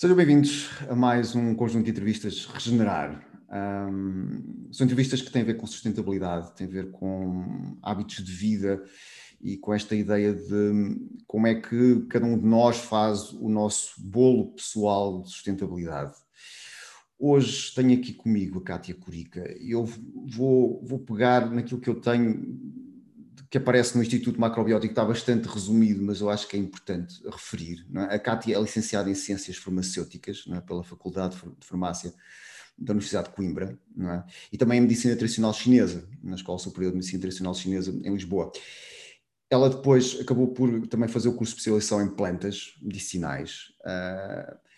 [0.00, 3.22] Sejam bem-vindos a mais um conjunto de entrevistas Regenerar.
[3.52, 8.32] Um, são entrevistas que têm a ver com sustentabilidade, têm a ver com hábitos de
[8.32, 8.82] vida
[9.42, 14.02] e com esta ideia de como é que cada um de nós faz o nosso
[14.02, 16.14] bolo pessoal de sustentabilidade.
[17.18, 22.00] Hoje tenho aqui comigo a Kátia Curica e eu vou, vou pegar naquilo que eu
[22.00, 22.58] tenho
[23.50, 27.84] que aparece no Instituto Macrobiótico está bastante resumido, mas eu acho que é importante referir.
[27.96, 28.14] É?
[28.14, 30.60] A Cátia é licenciada em Ciências Farmacêuticas é?
[30.60, 32.14] pela Faculdade de Farmácia
[32.78, 34.22] da Universidade de Coimbra é?
[34.52, 38.52] e também em Medicina Tradicional Chinesa, na Escola Superior de Medicina Tradicional Chinesa em Lisboa.
[39.50, 43.72] Ela depois acabou por também fazer o curso de especialização em plantas medicinais.
[43.80, 44.69] Uh,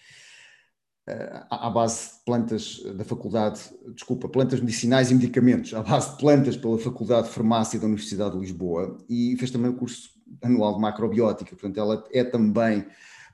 [1.51, 3.61] à base de plantas da faculdade,
[3.95, 8.35] desculpa, plantas medicinais e medicamentos, à base de plantas pela Faculdade de Farmácia da Universidade
[8.35, 12.87] de Lisboa e fez também o curso anual de macrobiótica, portanto ela é também,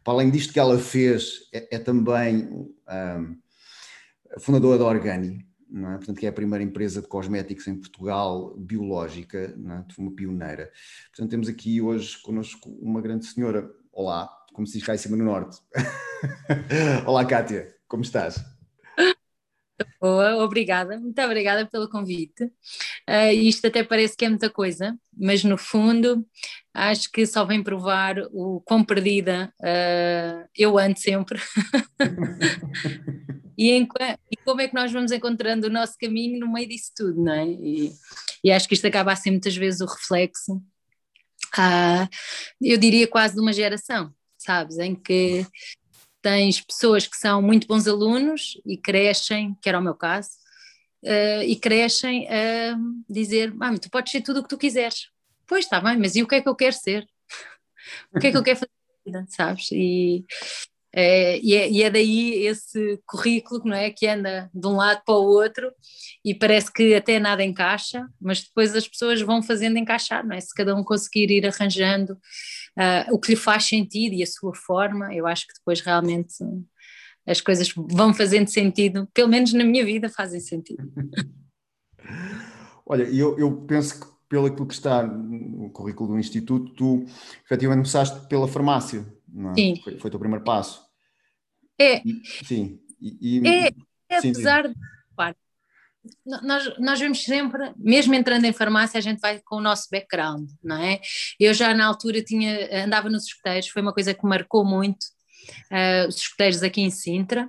[0.02, 3.36] para além disto que ela fez, é, é também um,
[4.38, 5.96] fundadora da Organi, é?
[5.98, 9.84] portanto que é a primeira empresa de cosméticos em Portugal biológica, não é?
[9.98, 10.72] uma pioneira.
[11.10, 15.16] Portanto temos aqui hoje connosco uma grande senhora, olá, como se diz cá em cima
[15.16, 15.60] no norte.
[17.06, 18.44] Olá, Kátia, como estás?
[20.00, 22.42] Boa, obrigada, muito obrigada pelo convite.
[23.08, 26.26] Uh, isto até parece que é muita coisa, mas no fundo
[26.74, 31.40] acho que só vem provar o quão perdida uh, eu ando sempre.
[33.56, 33.88] e, em,
[34.32, 37.32] e, como é que nós vamos encontrando o nosso caminho no meio disso tudo, não
[37.32, 37.46] é?
[37.46, 37.92] E,
[38.42, 42.08] e acho que isto acaba a ser muitas vezes o reflexo, uh,
[42.60, 44.12] eu diria quase de uma geração
[44.48, 44.78] sabes?
[44.78, 45.46] Em que
[46.22, 50.30] tens pessoas que são muito bons alunos e crescem, que era o meu caso,
[51.04, 55.10] uh, e crescem a dizer: ah, tu podes ser tudo o que tu quiseres.
[55.46, 57.06] Pois está bem, mas e o que é que eu quero ser?
[58.14, 59.26] o que é que eu quero fazer?
[59.28, 59.70] Sabes?
[59.70, 60.24] E,
[60.94, 65.02] é, e, é, e, é, daí esse currículo não é, que anda de um lado
[65.04, 65.70] para o outro
[66.24, 70.40] e parece que até nada encaixa, mas depois as pessoas vão fazendo encaixar, não é?
[70.40, 74.54] Se cada um conseguir ir arranjando uh, o que lhe faz sentido e a sua
[74.54, 76.34] forma, eu acho que depois realmente
[77.26, 80.90] as coisas vão fazendo sentido, pelo menos na minha vida fazem sentido.
[82.86, 87.04] Olha, eu, eu penso que pelo que está no currículo do Instituto, tu
[87.44, 89.54] efetivamente começaste pela farmácia, não é?
[89.54, 89.80] Sim.
[89.82, 90.82] Foi, foi o teu primeiro passo.
[91.78, 92.02] É.
[92.04, 92.80] E, sim.
[93.00, 93.68] E, e, é,
[94.08, 94.78] é apesar sim, de.
[96.24, 100.48] Nós, nós vemos sempre, mesmo entrando em farmácia, a gente vai com o nosso background,
[100.62, 101.00] não é?
[101.38, 105.04] Eu já na altura tinha, andava nos escuteiros, foi uma coisa que marcou muito,
[105.70, 107.48] uh, os escuteiros aqui em Sintra,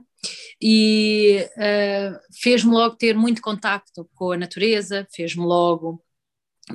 [0.61, 6.03] e uh, fez-me logo ter muito contacto com a natureza, fez-me logo.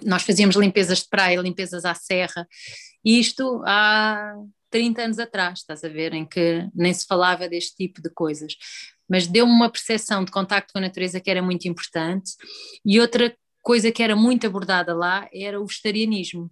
[0.03, 2.49] Nós fazíamos limpezas de praia, limpezas à serra,
[3.05, 4.35] isto há
[4.75, 8.57] 30 anos atrás, estás a ver, em que nem se falava deste tipo de coisas.
[9.09, 12.33] Mas deu-me uma percepção de contacto com a natureza que era muito importante.
[12.85, 16.51] E outra coisa que era muito abordada lá era o vegetarianismo.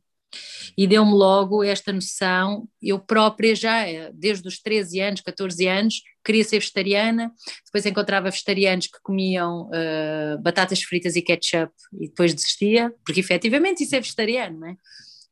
[0.78, 6.44] E deu-me logo esta noção, eu própria já, desde os 13 anos, 14 anos, queria
[6.44, 7.32] ser vegetariana,
[7.66, 13.82] depois encontrava vegetarianos que comiam uh, batatas fritas e ketchup e depois desistia, porque efetivamente
[13.82, 14.76] isso é vegetariano, não é?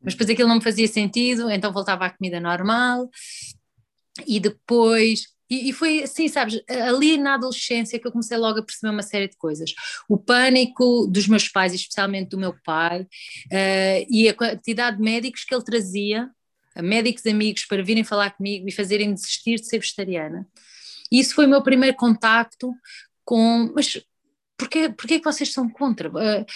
[0.03, 3.09] Mas depois aquilo não me fazia sentido, então voltava à comida normal
[4.27, 5.25] e depois.
[5.49, 9.03] E, e foi assim, sabes, ali na adolescência que eu comecei logo a perceber uma
[9.03, 9.75] série de coisas.
[10.09, 15.45] O pânico dos meus pais, especialmente do meu pai, uh, e a quantidade de médicos
[15.45, 16.31] que ele trazia,
[16.77, 20.47] médicos amigos, para virem falar comigo e fazerem desistir de ser vegetariana.
[21.11, 22.73] E isso foi o meu primeiro contacto
[23.25, 23.73] com.
[23.75, 24.01] Mas
[24.57, 26.09] porquê, porquê que vocês são contra?
[26.11, 26.47] Uh,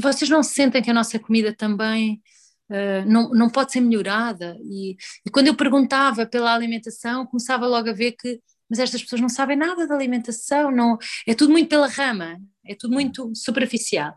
[0.00, 2.22] vocês não sentem que a nossa comida também
[2.70, 4.56] Uh, não, não pode ser melhorada.
[4.62, 4.96] E,
[5.26, 9.28] e, quando eu perguntava pela alimentação, começava logo a ver que, mas estas pessoas não
[9.28, 14.14] sabem nada da alimentação, não, é tudo muito pela rama, é tudo muito superficial.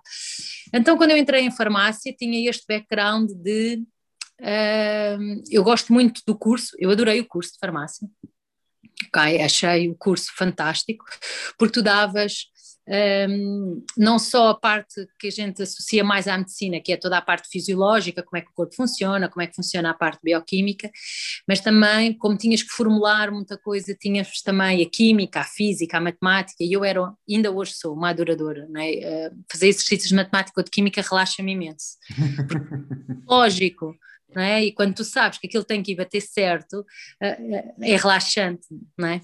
[0.73, 3.83] Então, quando eu entrei em farmácia, tinha este background de.
[4.41, 8.07] Uh, eu gosto muito do curso, eu adorei o curso de farmácia.
[9.07, 11.05] Okay, achei o curso fantástico,
[11.57, 12.50] porque tu davas
[12.87, 17.17] um, não só a parte que a gente associa mais à medicina, que é toda
[17.17, 20.19] a parte fisiológica, como é que o corpo funciona, como é que funciona a parte
[20.23, 20.89] bioquímica,
[21.47, 26.01] mas também, como tinhas que formular muita coisa, tinhas também a química, a física, a
[26.01, 29.29] matemática, e eu era, ainda hoje sou uma adoradora, é?
[29.29, 31.97] uh, fazer exercícios de matemática ou de química relaxa-me imenso.
[33.29, 33.95] lógico,
[34.33, 34.63] não é?
[34.65, 38.67] E quando tu sabes que aquilo tem que ir bater certo, uh, é relaxante,
[38.97, 39.21] não é?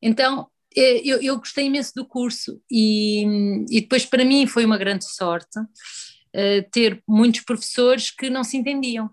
[0.00, 3.24] Então, eu, eu, gostei imenso do curso e,
[3.70, 8.56] e, depois para mim foi uma grande sorte uh, ter muitos professores que não se
[8.56, 9.10] entendiam.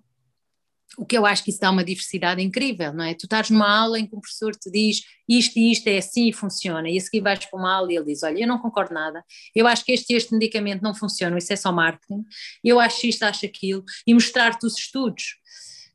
[0.97, 3.13] o que eu acho que isso dá uma diversidade incrível, não é?
[3.13, 6.27] Tu estás numa aula em que um professor te diz isto e isto é assim
[6.27, 8.59] e funciona, e a seguir vais para uma aula e ele diz: Olha, eu não
[8.59, 9.23] concordo nada,
[9.55, 12.23] eu acho que este e este medicamento não funcionam, isso é só marketing,
[12.63, 15.38] eu acho isto, acho aquilo, e mostrar-te os estudos.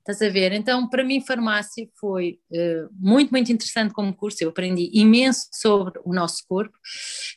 [0.06, 0.52] Estás a ver?
[0.52, 4.44] Então, para mim, farmácia foi uh, muito, muito interessante como curso.
[4.44, 6.76] Eu aprendi imenso sobre o nosso corpo.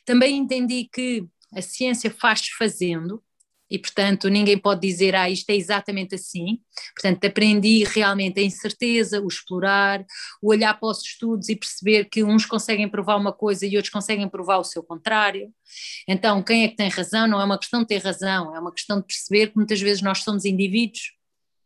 [0.04, 3.22] Também entendi que a ciência faz fazendo,
[3.70, 6.58] e portanto ninguém pode dizer, ah, isto é exatamente assim.
[6.94, 10.04] Portanto, aprendi realmente a incerteza, o explorar,
[10.42, 13.92] o olhar para os estudos e perceber que uns conseguem provar uma coisa e outros
[13.92, 15.50] conseguem provar o seu contrário.
[16.06, 17.26] Então, quem é que tem razão?
[17.26, 20.02] Não é uma questão de ter razão, é uma questão de perceber que muitas vezes
[20.02, 21.17] nós somos indivíduos.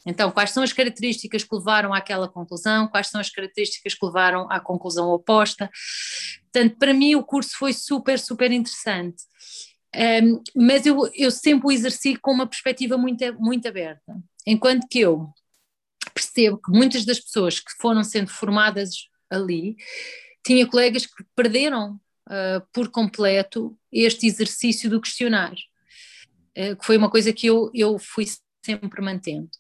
[0.07, 2.89] Então, quais são as características que levaram àquela conclusão?
[2.89, 5.71] Quais são as características que levaram à conclusão oposta?
[6.53, 9.23] Portanto, para mim o curso foi super, super interessante.
[9.95, 14.17] Um, mas eu, eu sempre o exerci com uma perspectiva muito, muito aberta,
[14.47, 15.31] enquanto que eu
[16.15, 19.77] percebo que muitas das pessoas que foram sendo formadas ali,
[20.45, 27.11] tinha colegas que perderam uh, por completo este exercício do questionar, uh, que foi uma
[27.11, 28.27] coisa que eu, eu fui
[28.65, 29.51] sempre mantendo.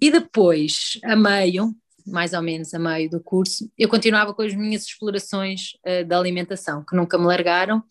[0.00, 1.74] E depois, a meio,
[2.06, 6.18] mais ou menos a meio do curso, eu continuava com as minhas explorações uh, da
[6.18, 7.82] alimentação, que nunca me largaram,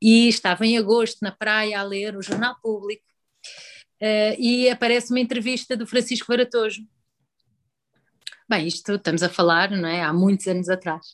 [0.00, 3.04] e estava em agosto na praia a ler o Jornal Público,
[4.00, 6.82] uh, e aparece uma entrevista do Francisco Varatojo.
[8.48, 10.02] Bem, isto estamos a falar, não é?
[10.02, 11.06] Há muitos anos atrás.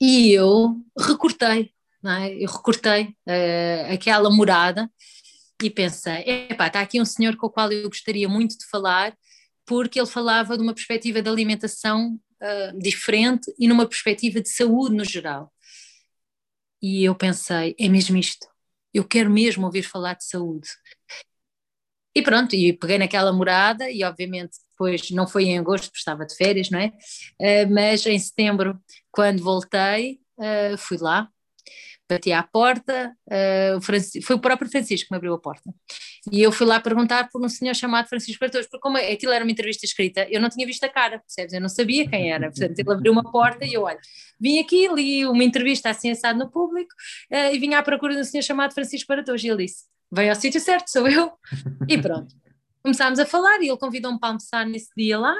[0.00, 1.72] E eu recortei,
[2.02, 2.34] não é?
[2.34, 4.90] Eu recortei uh, aquela morada
[5.62, 9.16] e pensei, epá, está aqui um senhor com o qual eu gostaria muito de falar,
[9.64, 14.94] porque ele falava de uma perspectiva de alimentação uh, diferente e numa perspectiva de saúde
[14.94, 15.52] no geral.
[16.82, 18.46] E eu pensei, é mesmo isto,
[18.92, 20.68] eu quero mesmo ouvir falar de saúde.
[22.14, 26.26] E pronto, e peguei naquela morada e obviamente depois não foi em agosto porque estava
[26.26, 26.92] de férias, não é?
[27.40, 28.78] Uh, mas em setembro,
[29.10, 31.30] quando voltei, uh, fui lá
[32.08, 35.72] bati à porta, uh, o foi o próprio Francisco que me abriu a porta.
[36.30, 39.44] E eu fui lá perguntar por um senhor chamado Francisco Bartolomeu, porque como aquilo era
[39.44, 41.52] uma entrevista escrita, eu não tinha visto a cara, percebes?
[41.52, 42.50] Eu não sabia quem era.
[42.50, 43.98] Portanto, ele abriu uma porta e eu, olha,
[44.40, 46.92] vim aqui, li uma entrevista assim assado no público
[47.32, 49.44] uh, e vim à procura de um senhor chamado Francisco Bartolomeu.
[49.44, 51.32] E ele disse, vem ao sítio certo, sou eu.
[51.88, 52.34] E pronto.
[52.82, 55.34] Começámos a falar e ele convidou-me para almoçar nesse dia lá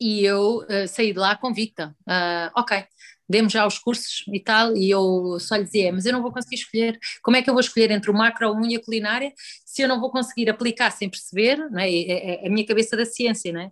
[0.00, 1.94] e eu uh, saí de lá convicta.
[2.02, 2.84] Uh, ok,
[3.30, 6.32] demos já os cursos e tal, e eu só lhe dizia, mas eu não vou
[6.32, 9.32] conseguir escolher, como é que eu vou escolher entre o macro ou a unha culinária
[9.64, 11.88] se eu não vou conseguir aplicar sem perceber, não é?
[11.88, 13.70] é, é, a minha cabeça da ciência, não é?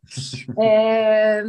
[0.63, 1.45] é?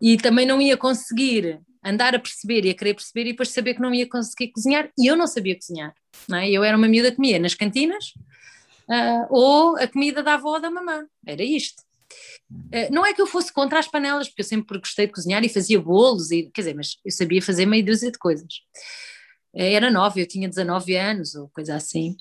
[0.00, 3.74] e também não ia conseguir andar a perceber e a querer perceber e depois saber
[3.74, 5.94] que não ia conseguir cozinhar, e eu não sabia cozinhar,
[6.28, 6.50] não é?
[6.50, 8.12] Eu era uma miúda que comia nas cantinas,
[8.88, 11.87] uh, ou a comida da avó ou da mamã, era isto.
[12.72, 15.44] Eh, não é que eu fosse contra as panelas, porque eu sempre gostei de cozinhar
[15.44, 18.62] e fazia bolos, e, quer dizer, mas eu sabia fazer meia dúzia de coisas.
[19.54, 22.16] Eh, era nova, eu tinha 19 anos ou coisa assim.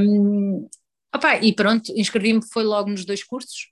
[0.00, 0.68] Um,
[1.14, 3.70] opa, e pronto, inscrevi-me, foi logo nos dois cursos,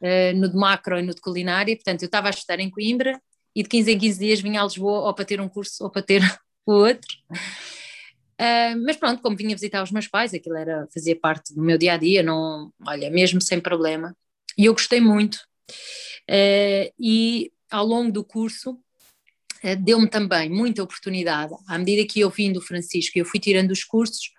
[0.00, 1.74] uh, no de macro e no de culinária.
[1.76, 3.20] Portanto, eu estava a estudar em Coimbra
[3.54, 5.90] e de 15 em 15 dias vinha a Lisboa ou para ter um curso ou
[5.90, 6.22] para ter
[6.66, 7.08] o outro.
[8.40, 11.76] Uh, mas pronto, como vinha visitar os meus pais, aquilo era, fazia parte do meu
[11.76, 14.16] dia a dia, não, olha, mesmo sem problema.
[14.56, 15.36] E eu gostei muito.
[16.22, 22.30] Uh, e ao longo do curso uh, deu-me também muita oportunidade, à medida que eu
[22.30, 24.30] vim do Francisco, eu fui tirando os cursos,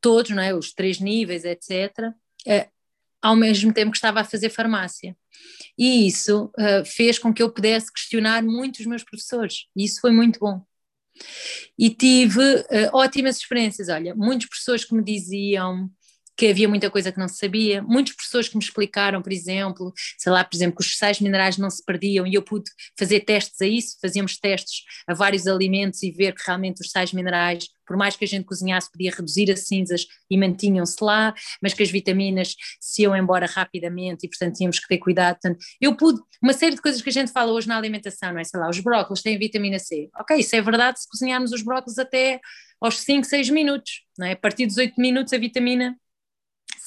[0.00, 2.12] todos, não é, os três níveis, etc.,
[3.20, 5.16] ao mesmo tempo que estava a fazer farmácia.
[5.76, 6.52] E isso
[6.86, 10.64] fez com que eu pudesse questionar muito os meus professores, e isso foi muito bom.
[11.78, 13.88] E tive uh, ótimas experiências.
[13.88, 15.90] Olha, muitas pessoas que me diziam
[16.38, 17.82] que havia muita coisa que não se sabia.
[17.82, 21.58] Muitas pessoas que me explicaram, por exemplo, sei lá, por exemplo, que os sais minerais
[21.58, 26.00] não se perdiam e eu pude fazer testes a isso, fazíamos testes a vários alimentos
[26.04, 29.50] e ver que realmente os sais minerais, por mais que a gente cozinhasse, podia reduzir
[29.50, 34.54] as cinzas e mantinham-se lá, mas que as vitaminas se iam embora rapidamente e, portanto,
[34.54, 35.40] tínhamos que ter cuidado.
[35.40, 38.38] Portanto, eu pude, uma série de coisas que a gente fala hoje na alimentação, não
[38.38, 38.44] é?
[38.44, 40.08] Sei lá, os brócolis têm vitamina C.
[40.16, 42.38] Ok, isso é verdade se cozinharmos os brócolis até
[42.80, 44.32] aos 5, 6 minutos, não é?
[44.32, 45.96] A partir dos 8 minutos a vitamina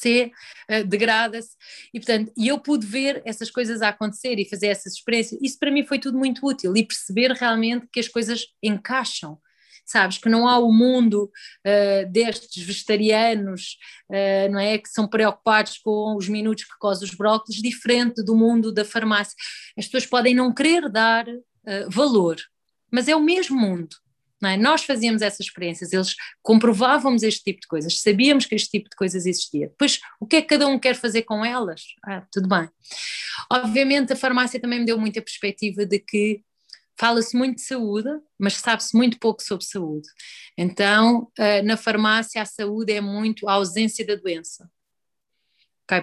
[0.01, 0.31] C
[0.70, 1.55] uh, degrada-se.
[1.93, 5.72] E portanto eu pude ver essas coisas a acontecer e fazer essas experiências, isso para
[5.72, 9.38] mim foi tudo muito útil e perceber realmente que as coisas encaixam,
[9.86, 13.77] sabes, que não há o mundo uh, destes vegetarianos,
[14.10, 18.36] uh, não é, que são preocupados com os minutos que cozem os brócolis, diferente do
[18.36, 19.36] mundo da farmácia,
[19.77, 21.25] as pessoas podem não querer dar
[21.89, 22.38] valor,
[22.91, 23.96] mas é o mesmo mundo,
[24.43, 24.57] É?
[24.57, 28.95] Nós fazíamos essas experiências, eles comprovávamos este tipo de coisas, sabíamos que este tipo de
[28.95, 29.67] coisas existia.
[29.67, 31.81] Depois, o que é que cada um quer fazer com elas?
[32.03, 32.67] Ah, tudo bem.
[33.51, 36.41] Obviamente, a farmácia também me deu muita perspectiva de que
[37.00, 40.07] fala-se muito de saúde, mas sabe-se muito pouco sobre saúde.
[40.57, 44.69] Então, ah, na farmácia, a saúde é muito a ausência da doença.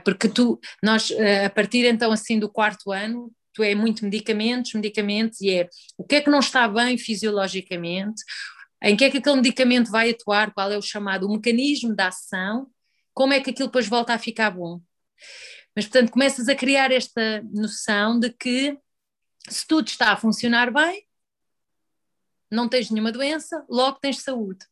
[0.05, 4.73] Porque tu, nós, ah, a partir então assim do quarto ano, tu é muito medicamentos,
[4.75, 8.23] medicamentos, e é o que é que não está bem fisiologicamente,
[8.81, 12.07] em que é que aquele medicamento vai atuar, qual é o chamado o mecanismo da
[12.07, 12.71] ação,
[13.13, 14.81] como é que aquilo depois volta a ficar bom.
[15.75, 18.79] Mas, portanto, começas a criar esta noção de que
[19.49, 21.05] se tudo está a funcionar bem,
[22.49, 24.65] não tens nenhuma doença, logo tens saúde.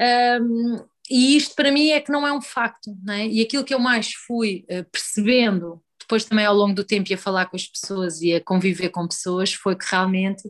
[0.00, 3.26] Um, e isto para mim é que não é um facto, é?
[3.26, 7.16] E aquilo que eu mais fui uh, percebendo depois também ao longo do tempo ia
[7.16, 10.42] falar com as pessoas e a conviver com pessoas, foi que realmente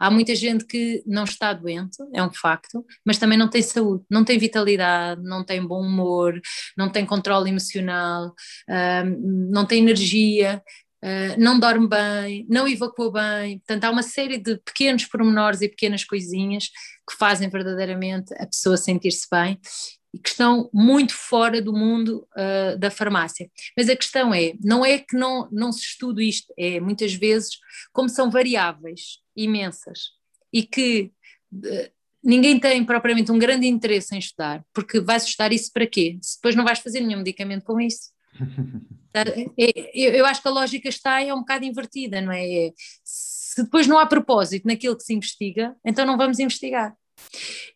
[0.00, 4.04] há muita gente que não está doente, é um facto, mas também não tem saúde,
[4.10, 6.40] não tem vitalidade, não tem bom humor,
[6.76, 8.34] não tem controle emocional,
[9.22, 10.60] não tem energia,
[11.04, 13.58] Uh, não dorme bem, não evacua bem.
[13.58, 16.68] Portanto, há uma série de pequenos pormenores e pequenas coisinhas
[17.08, 19.60] que fazem verdadeiramente a pessoa sentir-se bem
[20.16, 23.50] e que estão muito fora do mundo uh, da farmácia.
[23.76, 27.58] Mas a questão é, não é que não, não se estude isto, é muitas vezes
[27.92, 30.12] como são variáveis imensas
[30.50, 31.12] e que
[31.52, 31.90] uh,
[32.24, 36.18] ninguém tem propriamente um grande interesse em estudar, porque vais estudar isso para quê?
[36.22, 38.10] Se depois não vais fazer nenhum medicamento com isso.
[39.18, 42.70] É, eu acho que a lógica está é um bocado invertida, não é?
[43.02, 46.94] Se depois não há propósito naquilo que se investiga, então não vamos investigar.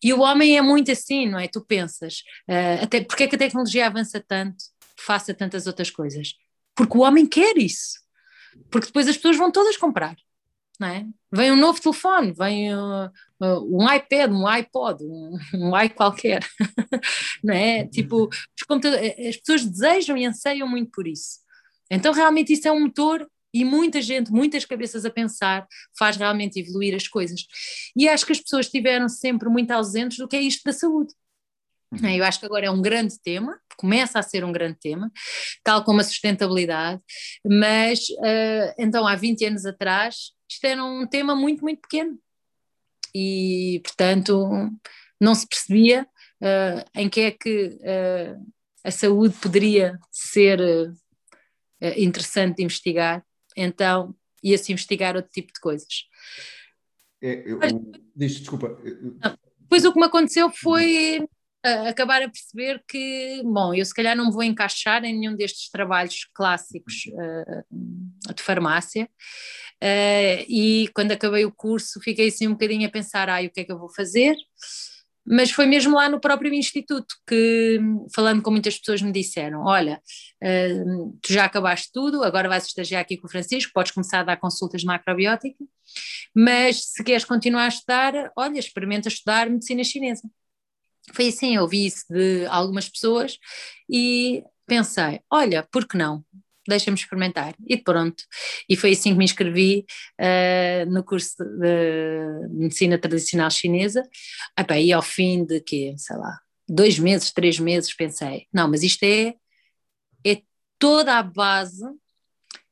[0.02, 1.48] E o homem é muito assim, não é?
[1.48, 4.64] Tu pensas, uh, até, porque é que a tecnologia avança tanto,
[4.96, 6.34] faça tantas outras coisas?
[6.74, 8.00] Porque o homem quer isso.
[8.70, 10.16] Porque depois as pessoas vão todas comprar,
[10.78, 11.06] não é?
[11.32, 16.46] Vem um novo telefone, vem uh, um iPad, um iPod, um, um i qualquer,
[17.44, 17.86] não é?
[17.86, 18.28] Tipo,
[19.28, 21.40] as pessoas desejam e anseiam muito por isso.
[21.90, 25.66] Então realmente isso é um motor e muita gente, muitas cabeças a pensar,
[25.98, 27.40] faz realmente evoluir as coisas.
[27.96, 31.12] E acho que as pessoas estiveram sempre muito ausentes do que é isto da saúde.
[31.92, 32.08] Uhum.
[32.08, 35.10] Eu acho que agora é um grande tema, começa a ser um grande tema,
[35.64, 37.00] tal como a sustentabilidade,
[37.44, 42.18] mas uh, então há 20 anos atrás isto era um tema muito, muito pequeno
[43.14, 44.70] e, portanto,
[45.20, 46.06] não se percebia
[46.40, 48.52] uh, em que é que uh,
[48.84, 50.60] a saúde poderia ser
[51.96, 53.24] interessante de investigar
[53.56, 56.06] então ia-se investigar outro tipo de coisas.
[57.22, 57.72] É, eu, Mas,
[58.16, 58.78] diz, desculpa.
[59.60, 64.16] Depois o que me aconteceu foi uh, acabar a perceber que, bom, eu se calhar
[64.16, 69.08] não me vou encaixar em nenhum destes trabalhos clássicos uh, de farmácia.
[69.82, 73.60] Uh, e quando acabei o curso fiquei assim um bocadinho a pensar, ai, o que
[73.60, 74.36] é que eu vou fazer?
[75.26, 77.78] Mas foi mesmo lá no próprio instituto que,
[78.14, 80.00] falando com muitas pessoas, me disseram: Olha,
[80.42, 84.24] uh, tu já acabaste tudo, agora vais estagiar aqui com o Francisco, podes começar a
[84.24, 85.64] dar consultas de macrobiótica,
[86.34, 90.28] mas se queres continuar a estudar, olha, experimenta estudar medicina chinesa.
[91.12, 93.38] Foi assim, eu ouvi isso de algumas pessoas
[93.88, 96.24] e pensei: olha, por que não?
[96.66, 97.54] Deixa-me experimentar.
[97.66, 98.22] E pronto.
[98.68, 99.84] E foi assim que me inscrevi
[100.20, 104.02] uh, no curso de medicina tradicional chinesa.
[104.56, 105.94] Ah, e ao fim de quê?
[105.96, 106.38] Sei lá,
[106.68, 109.34] dois meses, três meses, pensei, não, mas isto é,
[110.24, 110.42] é
[110.78, 111.84] toda a base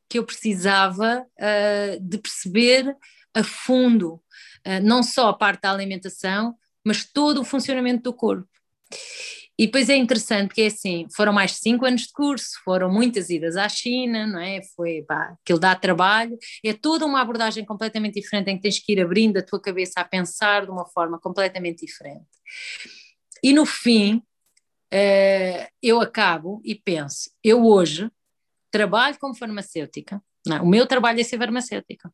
[0.09, 2.97] que eu precisava uh, de perceber
[3.35, 6.55] a fundo, uh, não só a parte da alimentação,
[6.85, 8.49] mas todo o funcionamento do corpo.
[9.59, 12.93] E depois é interessante porque é assim, foram mais de cinco anos de curso, foram
[12.93, 14.63] muitas idas à China, não é?
[14.77, 18.93] Foi, pá, aquilo dá trabalho, é toda uma abordagem completamente diferente em que tens que
[18.93, 22.25] ir abrindo a tua cabeça a pensar de uma forma completamente diferente.
[23.43, 24.23] E no fim,
[24.95, 28.09] uh, eu acabo e penso, eu hoje
[28.71, 30.61] trabalho como farmacêutica, não, é?
[30.61, 32.13] o meu trabalho é ser farmacêutica,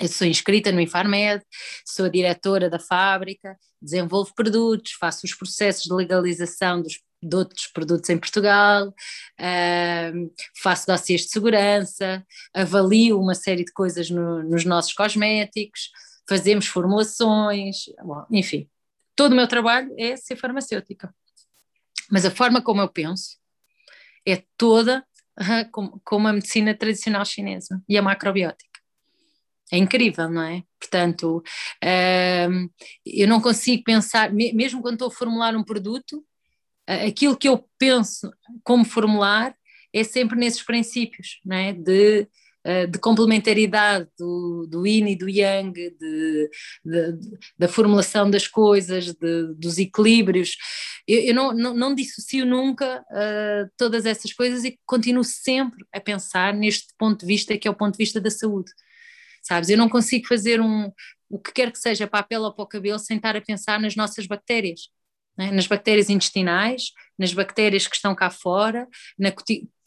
[0.00, 1.42] eu sou inscrita no Infarmed,
[1.84, 7.66] sou a diretora da fábrica, desenvolvo produtos, faço os processos de legalização dos, de outros
[7.68, 12.24] produtos em Portugal, uh, faço dossiês de segurança,
[12.54, 15.90] avalio uma série de coisas no, nos nossos cosméticos,
[16.28, 18.68] fazemos formulações, bom, enfim,
[19.14, 21.14] todo o meu trabalho é ser farmacêutica.
[22.10, 23.38] Mas a forma como eu penso
[24.26, 25.04] é toda
[25.70, 28.75] como, como a medicina tradicional chinesa e a macrobiótica.
[29.72, 30.62] É incrível, não é?
[30.78, 31.42] Portanto,
[31.82, 32.70] uh,
[33.04, 36.18] eu não consigo pensar, mesmo quando estou a formular um produto,
[36.88, 38.30] uh, aquilo que eu penso
[38.62, 39.54] como formular
[39.92, 41.72] é sempre nesses princípios, não é?
[41.72, 42.28] De
[42.66, 46.50] uh, de complementaridade do, do yin e do yang, de,
[46.84, 47.20] de,
[47.58, 49.14] da formulação das coisas,
[49.56, 50.56] dos equilíbrios.
[51.08, 56.00] Eu, eu não, não, não, dissocio nunca uh, todas essas coisas e continuo sempre a
[56.00, 58.70] pensar neste ponto de vista que é o ponto de vista da saúde.
[59.46, 59.68] Sabes?
[59.68, 60.90] Eu não consigo fazer um,
[61.28, 63.40] o que quer que seja para a pele ou para o cabelo sem estar a
[63.40, 64.90] pensar nas nossas bactérias
[65.36, 65.50] né?
[65.50, 68.88] nas bactérias intestinais, nas bactérias que estão cá fora,
[69.18, 69.32] na,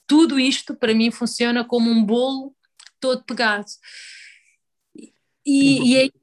[0.05, 2.53] tudo isto para mim funciona como um bolo
[2.99, 3.65] todo pegado.
[5.45, 6.13] E, e é isso.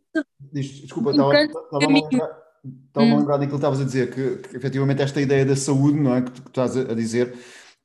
[0.52, 2.38] Desculpa, estava, estava, a lembrar,
[2.86, 3.14] estava hum.
[3.14, 6.14] a lembrar daquilo que estavas a dizer, que, que, efetivamente esta ideia da saúde, não
[6.14, 6.22] é?
[6.22, 7.36] Que tu, que estás a, a dizer,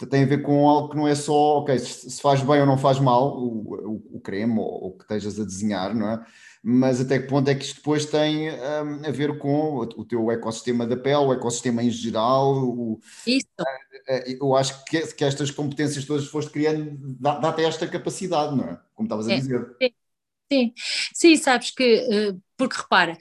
[0.06, 2.78] tem a ver com algo que não é só, ok, se, faz bem ou não
[2.78, 6.26] faz mal o, o, o creme ou o que estejas a desenhar, não é?
[6.64, 10.30] mas até que ponto é que isto depois tem um, a ver com o teu
[10.30, 12.54] ecossistema da pele, o ecossistema em geral?
[12.54, 13.48] O, Isso.
[13.60, 18.80] Uh, eu acho que, que estas competências todas foste criando, dá-te esta capacidade, não é?
[18.94, 19.76] Como estavas a dizer.
[19.82, 19.92] Sim,
[21.14, 23.18] sim, sabes que, porque repara,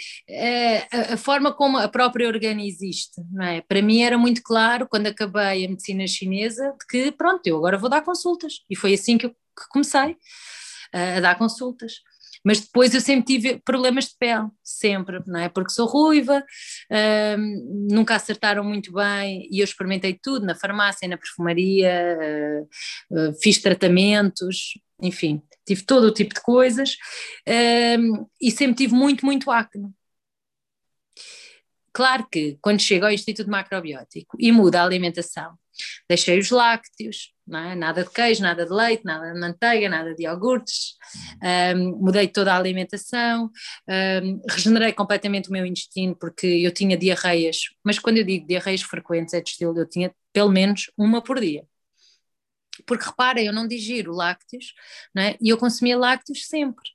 [0.92, 3.60] a, a, forma como a própria orgânica existe, não é?
[3.62, 7.78] Para mim era muito claro, quando acabei a medicina chinesa, de que pronto, eu agora
[7.78, 8.54] vou dar consultas.
[8.68, 9.34] E foi assim que eu
[9.70, 10.16] comecei
[10.92, 11.94] a dar consultas
[12.44, 15.48] mas depois eu sempre tive problemas de pele, sempre, não é?
[15.48, 16.42] Porque sou ruiva,
[17.38, 22.16] hum, nunca acertaram muito bem e eu experimentei tudo na farmácia, na perfumaria,
[23.42, 26.96] fiz tratamentos, enfim, tive todo o tipo de coisas
[27.98, 29.88] um, e sempre tive muito, muito acne.
[31.92, 35.56] Claro que quando chego ao Instituto Macrobiótico e muda a alimentação,
[36.08, 37.74] deixei os lácteos, é?
[37.74, 40.94] nada de queijo, nada de leite, nada de manteiga, nada de iogurtes,
[41.76, 43.50] um, mudei toda a alimentação,
[43.88, 48.82] um, regenerei completamente o meu intestino porque eu tinha diarreias, mas quando eu digo diarreias
[48.82, 51.64] frequentes é de estilo, eu tinha pelo menos uma por dia.
[52.86, 54.74] Porque repara, eu não digiro lácteos
[55.16, 55.36] é?
[55.40, 56.88] e eu consumia lácteos sempre.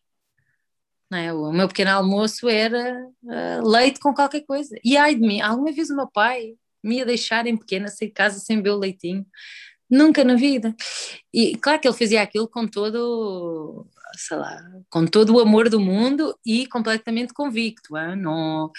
[1.14, 1.32] É?
[1.32, 4.76] O meu pequeno almoço era uh, leite com qualquer coisa.
[4.84, 8.08] E ai de mim, alguma vez o meu pai me ia deixar em pequena, sair
[8.08, 9.26] de casa sem beber o leitinho.
[9.90, 10.76] Nunca na vida.
[11.34, 15.80] E claro que ele fazia aquilo com todo, sei lá, com todo o amor do
[15.80, 17.96] mundo e completamente convicto.
[17.96, 18.16] Hein?
[18.16, 18.72] Não,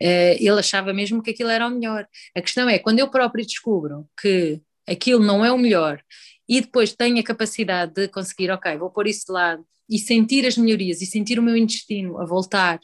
[0.00, 2.06] eh, ele achava mesmo que aquilo era o melhor.
[2.34, 6.00] A questão é, quando eu próprio descubro que aquilo não é o melhor
[6.48, 10.46] e depois tenho a capacidade de conseguir, ok, vou pôr isso de lado e sentir
[10.46, 12.80] as melhorias e sentir o meu intestino a voltar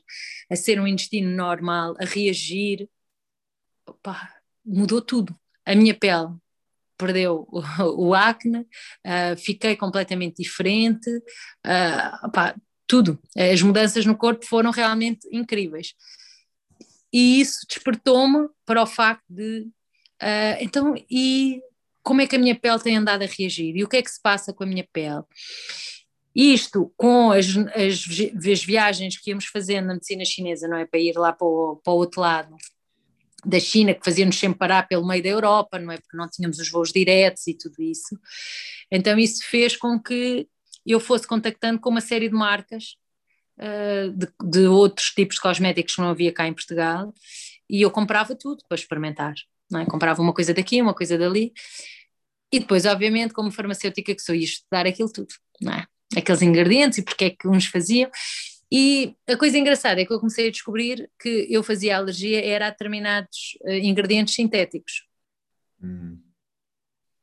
[0.51, 2.89] a ser um intestino normal, a reagir,
[3.87, 4.31] opa,
[4.65, 5.35] mudou tudo.
[5.65, 6.29] A minha pele
[6.97, 7.63] perdeu o,
[8.09, 12.55] o acne, uh, fiquei completamente diferente, uh, opá,
[12.87, 13.19] tudo.
[13.37, 15.95] As mudanças no corpo foram realmente incríveis.
[17.13, 19.69] E isso despertou-me para o facto de,
[20.23, 21.61] uh, então, e
[22.03, 23.77] como é que a minha pele tem andado a reagir?
[23.77, 25.23] E o que é que se passa com a minha pele?
[26.35, 28.05] Isto com as, as,
[28.51, 30.87] as viagens que íamos fazendo na medicina chinesa, não é?
[30.87, 32.57] Para ir lá para o, para o outro lado,
[33.45, 35.99] da China, que fazia-nos sempre parar pelo meio da Europa, não é?
[35.99, 38.19] Porque não tínhamos os voos diretos e tudo isso.
[38.91, 40.49] Então isso fez com que
[40.87, 42.97] eu fosse contactando com uma série de marcas
[43.59, 47.13] uh, de, de, outros tipos de cosméticos que não havia cá em Portugal
[47.69, 49.35] e eu comprava tudo para experimentar,
[49.73, 49.87] não é?
[49.87, 51.53] Comprava uma coisa daqui, uma coisa dali
[52.53, 55.87] e depois, obviamente, como farmacêutica que sou, ia estudar aquilo tudo, não é?
[56.15, 58.11] Aqueles ingredientes e porque é que uns faziam
[58.71, 62.69] e a coisa engraçada é que eu comecei a descobrir que eu fazia alergia era
[62.69, 65.07] a determinados uh, ingredientes sintéticos.
[65.83, 66.19] Uhum.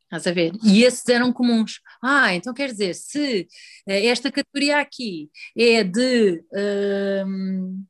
[0.04, 0.52] Estás a ver?
[0.64, 1.82] E esses eram comuns.
[2.04, 3.48] Ah, então quer dizer, se
[3.88, 7.86] uh, esta categoria aqui é de uh,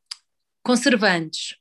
[0.64, 1.58] conservantes,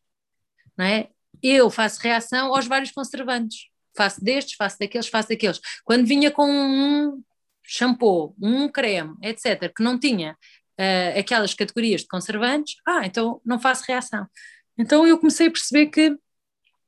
[0.76, 1.08] não é?
[1.42, 3.66] Eu faço reação aos vários conservantes.
[3.96, 5.60] Faço destes, faço daqueles, faço daqueles.
[5.84, 7.22] Quando vinha com um
[7.64, 10.36] shampoo, um creme, etc., que não tinha
[10.78, 14.26] uh, aquelas categorias de conservantes, ah, então não faço reação.
[14.78, 16.16] Então eu comecei a perceber que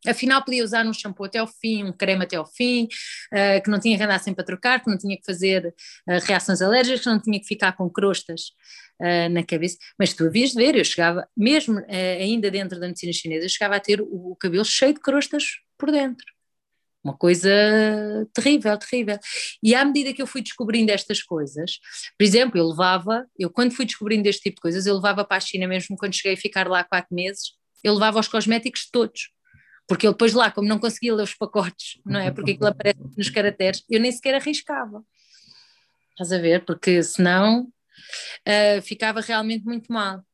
[0.06, 3.70] afinal podia usar um shampoo até ao fim, um creme até ao fim, uh, que
[3.70, 7.00] não tinha que andar sempre a trocar, que não tinha que fazer uh, reações alérgicas,
[7.00, 8.52] que não tinha que ficar com crostas
[9.00, 9.76] uh, na cabeça.
[9.98, 13.76] Mas tu havias de ver, eu chegava, mesmo ainda dentro da medicina chinesa, eu chegava
[13.76, 15.44] a ter o, o cabelo cheio de crostas
[15.76, 16.26] por dentro.
[17.02, 17.48] Uma coisa
[18.34, 19.18] terrível, terrível.
[19.62, 21.78] E à medida que eu fui descobrindo estas coisas,
[22.18, 25.38] por exemplo, eu levava, eu quando fui descobrindo este tipo de coisas, eu levava para
[25.38, 29.30] a China mesmo quando cheguei a ficar lá quatro meses, eu levava os cosméticos todos.
[29.90, 32.30] Porque eu depois lá, como não conseguia ler os pacotes, não é?
[32.30, 35.02] Porque aquilo aparece nos caracteres, eu nem sequer arriscava.
[36.12, 36.64] Estás a ver?
[36.64, 37.62] Porque senão
[38.46, 40.24] uh, ficava realmente muito mal.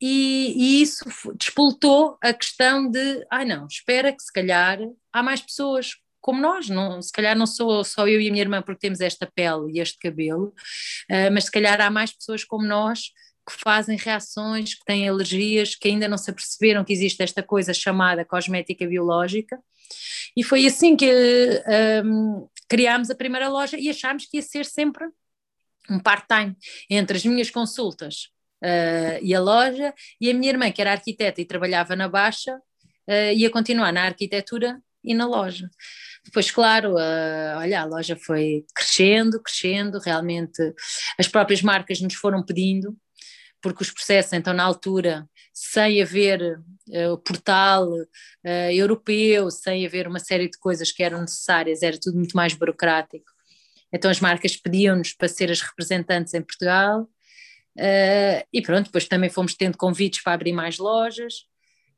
[0.00, 1.04] E, e, isso
[1.36, 4.78] despoltou a questão de, ai ah, não, espera que se calhar
[5.12, 8.42] há mais pessoas como nós, não, se calhar não sou só eu e a minha
[8.42, 10.54] irmã porque temos esta pele e este cabelo,
[11.10, 13.10] uh, mas se calhar há mais pessoas como nós
[13.46, 17.72] que fazem reações, que têm alergias, que ainda não se aperceberam que existe esta coisa
[17.72, 19.58] chamada cosmética biológica.
[20.36, 21.10] E foi assim que
[22.04, 25.06] um, criámos a primeira loja e achámos que ia ser sempre
[25.90, 26.56] um part-time
[26.88, 28.28] entre as minhas consultas
[28.62, 32.56] uh, e a loja, e a minha irmã, que era arquiteta e trabalhava na Baixa,
[32.56, 35.68] uh, ia continuar na arquitetura e na loja.
[36.24, 40.74] Depois, claro, uh, olha, a loja foi crescendo, crescendo, realmente
[41.18, 42.96] as próprias marcas nos foram pedindo,
[43.60, 50.08] porque os processos, então, na altura, sem haver uh, o portal uh, europeu, sem haver
[50.08, 53.30] uma série de coisas que eram necessárias, era tudo muito mais burocrático.
[53.92, 59.28] Então, as marcas pediam-nos para ser as representantes em Portugal, uh, e pronto, depois também
[59.28, 61.46] fomos tendo convites para abrir mais lojas,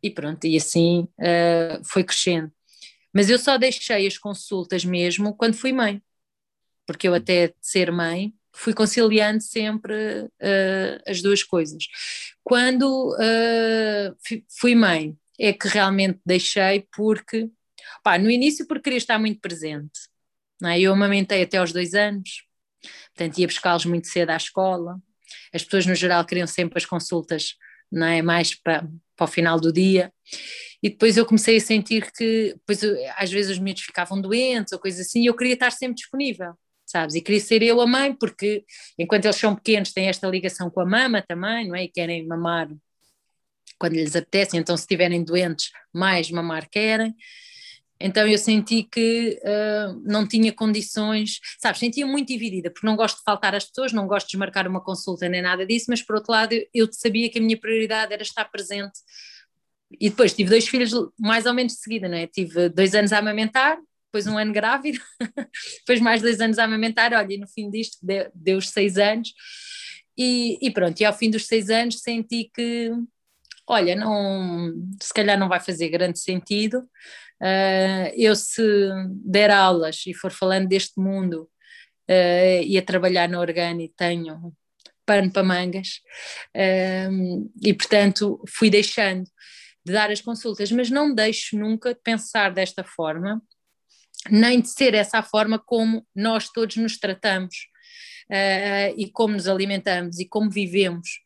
[0.02, 1.06] e pronto, e assim
[1.84, 2.50] foi crescendo.
[3.14, 6.02] Mas eu só deixei as consultas mesmo quando fui mãe,
[6.84, 11.84] porque eu até ser mãe fui conciliando sempre uh, as duas coisas.
[12.44, 14.16] Quando uh,
[14.48, 17.48] fui mãe, é que realmente deixei porque,
[18.02, 20.00] pá, no início porque queria estar muito presente,
[20.60, 20.80] não é?
[20.80, 22.44] eu amamentei até aos dois anos,
[23.14, 25.00] portanto ia buscá-los muito cedo à escola,
[25.52, 27.56] as pessoas no geral queriam sempre as consultas,
[27.90, 28.86] não é, mais para,
[29.16, 30.12] para o final do dia,
[30.82, 32.80] e depois eu comecei a sentir que, depois,
[33.16, 36.54] às vezes os miúdos ficavam doentes ou coisas assim, e eu queria estar sempre disponível
[36.92, 37.16] sabes?
[37.16, 38.64] E queria ser eu a mãe, porque
[38.98, 41.84] enquanto eles são pequenos têm esta ligação com a mama também, não é?
[41.84, 42.68] E querem mamar
[43.78, 47.16] quando lhes apetece, então se estiverem doentes, mais mamar querem.
[47.98, 53.18] Então eu senti que uh, não tinha condições, sabes, sentia muito dividida, porque não gosto
[53.18, 56.16] de faltar às pessoas, não gosto de desmarcar uma consulta nem nada disso, mas por
[56.16, 59.00] outro lado eu, eu sabia que a minha prioridade era estar presente.
[60.00, 62.26] E depois tive dois filhos mais ou menos de seguida, não é?
[62.26, 63.78] Tive dois anos a amamentar,
[64.12, 65.00] depois um ano grávida,
[65.80, 68.98] depois mais dois anos a amamentar, olha, e no fim disto deu, deu os seis
[68.98, 69.32] anos,
[70.16, 72.90] e, e, pronto, e ao fim dos seis anos senti que,
[73.66, 74.70] olha, não,
[75.00, 76.80] se calhar não vai fazer grande sentido,
[77.40, 78.62] uh, eu se
[79.24, 81.48] der aulas e for falando deste mundo
[82.10, 84.52] uh, e a trabalhar na Organi tenho
[85.06, 86.00] pano para mangas,
[86.54, 89.24] uh, e portanto fui deixando
[89.84, 93.42] de dar as consultas, mas não deixo nunca de pensar desta forma,
[94.30, 97.54] nem de ser essa a forma como nós todos nos tratamos
[98.30, 101.20] uh, e como nos alimentamos e como vivemos,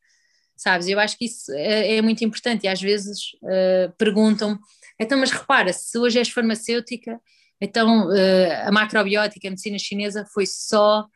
[0.56, 0.88] sabes?
[0.88, 4.59] Eu acho que isso é, é muito importante e às vezes uh, perguntam
[4.98, 7.20] então, mas repara, se hoje és farmacêutica,
[7.61, 11.06] então uh, a macrobiótica, a medicina chinesa foi só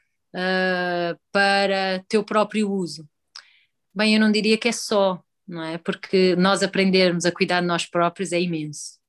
[1.32, 3.04] para teu próprio uso.
[3.92, 5.76] Bem, eu não diria que é só, não é?
[5.76, 9.00] Porque nós aprendermos a cuidar de nós próprios é imenso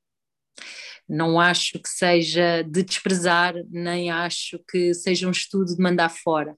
[1.12, 6.56] não acho que seja de desprezar, nem acho que seja um estudo de mandar fora.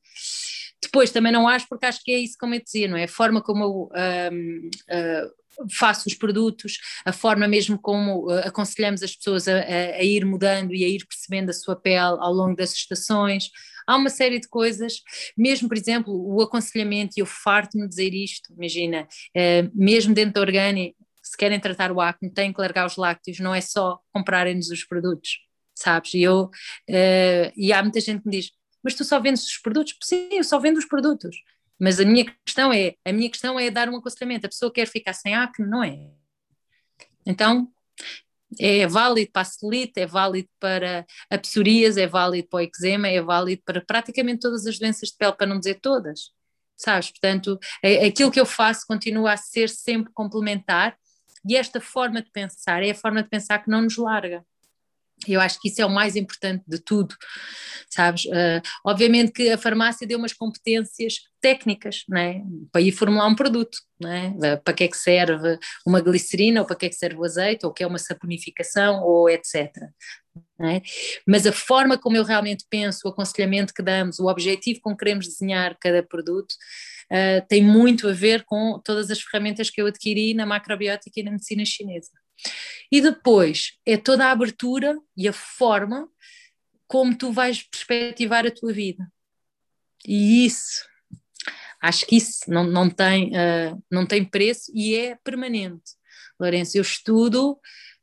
[0.82, 3.06] Depois também não acho, porque acho que é isso como eu dizia, não é?
[3.06, 3.90] A forma como eu
[4.32, 9.96] um, uh, faço os produtos, a forma mesmo como uh, aconselhamos as pessoas a, a,
[9.96, 13.50] a, ir mudando e a ir percebendo a sua pele ao longo das estações.
[13.88, 15.02] Há uma série de coisas,
[15.36, 20.42] mesmo, por exemplo, o aconselhamento, e eu farto-me dizer isto, imagina, uh, mesmo dentro da
[20.42, 20.96] Organi,
[21.34, 24.84] se querem tratar o acne, têm que largar os lácteos, não é só comprarem-nos os
[24.84, 25.40] produtos,
[25.74, 26.14] sabes?
[26.14, 28.52] E eu, uh, e há muita gente que me diz,
[28.84, 29.96] mas tu só vendes os produtos?
[30.04, 31.36] Sim, eu só vendo os produtos.
[31.80, 34.46] Mas a minha questão é, a minha questão é dar um aconselhamento.
[34.46, 36.12] A pessoa quer ficar sem acne, não é?
[37.26, 37.68] Então,
[38.60, 43.08] é válido para a celulite, é válido para a psoríase, é válido para o eczema,
[43.08, 46.30] é válido para praticamente todas as doenças de pele, para não dizer todas,
[46.78, 47.10] sabes?
[47.10, 47.58] Portanto,
[48.06, 50.96] aquilo que eu faço continua a ser sempre complementar
[51.48, 54.46] e esta forma de pensar é a forma de pensar que não nos larga.
[55.28, 57.16] Eu acho que isso é o mais importante de tudo,
[57.90, 58.26] sabes?
[58.26, 62.42] Uh, obviamente que a farmácia deu umas competências técnicas, né?
[62.72, 64.36] Para ir formular um produto, né?
[64.64, 67.66] Para que é que serve uma glicerina, ou para que é que serve o azeite,
[67.66, 69.72] ou o que é uma saponificação, ou etc.
[70.60, 70.82] É?
[71.28, 74.98] Mas a forma como eu realmente penso, o aconselhamento que damos, o objetivo com que
[74.98, 76.56] queremos desenhar cada produto,
[77.12, 81.24] uh, tem muito a ver com todas as ferramentas que eu adquiri na macrobiótica e
[81.24, 82.12] na medicina chinesa.
[82.92, 86.08] E depois é toda a abertura e a forma
[86.88, 89.08] como tu vais perspectivar a tua vida.
[90.06, 90.86] E isso,
[91.82, 95.94] acho que isso não, não, tem, uh, não tem preço e é permanente.
[96.40, 97.54] Lourenço, eu estudo,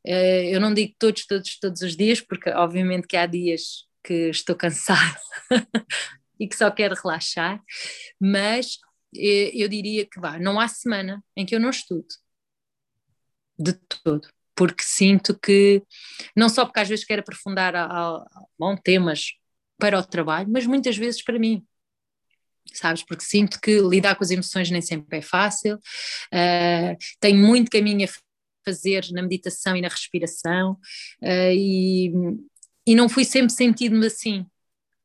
[0.07, 4.31] uh, eu não digo todos, todos, todos os dias, porque obviamente que há dias que
[4.31, 5.21] estou cansada
[6.41, 7.63] e que só quero relaxar,
[8.19, 8.79] mas
[9.13, 12.07] eu diria que vá, não há semana em que eu não estudo.
[13.59, 15.83] De todo, porque sinto que,
[16.37, 19.33] não só porque às vezes quero aprofundar a, a, temas
[19.79, 21.65] para o trabalho, mas muitas vezes para mim,
[22.73, 23.03] sabes?
[23.03, 28.07] Porque sinto que lidar com as emoções nem sempre é fácil, uh, tenho muito caminho
[28.07, 28.13] a
[28.65, 30.73] fazer na meditação e na respiração,
[31.23, 32.13] uh, e,
[32.87, 34.47] e não fui sempre sentido-me assim,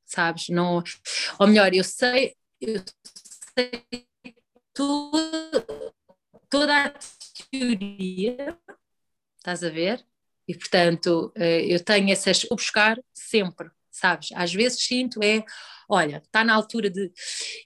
[0.06, 0.50] sabes?
[0.50, 0.84] Não,
[1.40, 2.82] ou melhor, eu sei, eu
[3.58, 4.06] sei
[6.50, 6.94] toda a
[7.50, 8.58] teoria,
[9.38, 10.06] estás a ver?
[10.48, 14.30] E portanto, uh, eu tenho essas, o buscar sempre, sabes?
[14.34, 15.44] Às vezes sinto é,
[15.90, 17.12] olha, está na altura de.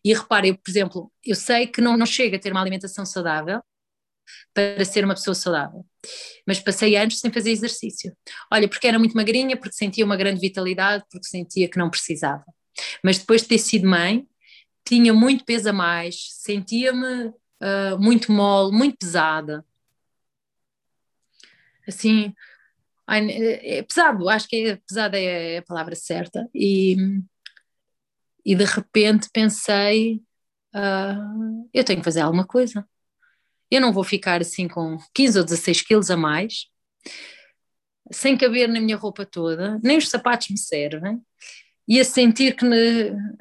[0.04, 3.06] E repara, eu, por exemplo, eu sei que não, não chega a ter uma alimentação
[3.06, 3.62] saudável
[4.54, 5.86] para ser uma pessoa saudável,
[6.48, 8.16] mas passei anos sem fazer exercício.
[8.52, 12.46] Olha, porque era muito magrinha, porque sentia uma grande vitalidade, porque sentia que não precisava.
[13.04, 14.28] Mas depois de ter sido mãe,
[14.90, 19.64] tinha muito peso a mais, sentia-me uh, muito mole, muito pesada.
[21.88, 22.34] Assim,
[23.08, 26.50] é pesado, acho que é, pesada é a palavra certa.
[26.56, 26.96] E,
[28.44, 30.24] e de repente pensei:
[30.76, 32.84] uh, eu tenho que fazer alguma coisa.
[33.70, 36.66] Eu não vou ficar assim com 15 ou 16 quilos a mais,
[38.12, 41.22] sem caber na minha roupa toda, nem os sapatos me servem,
[41.90, 42.66] e a sentir que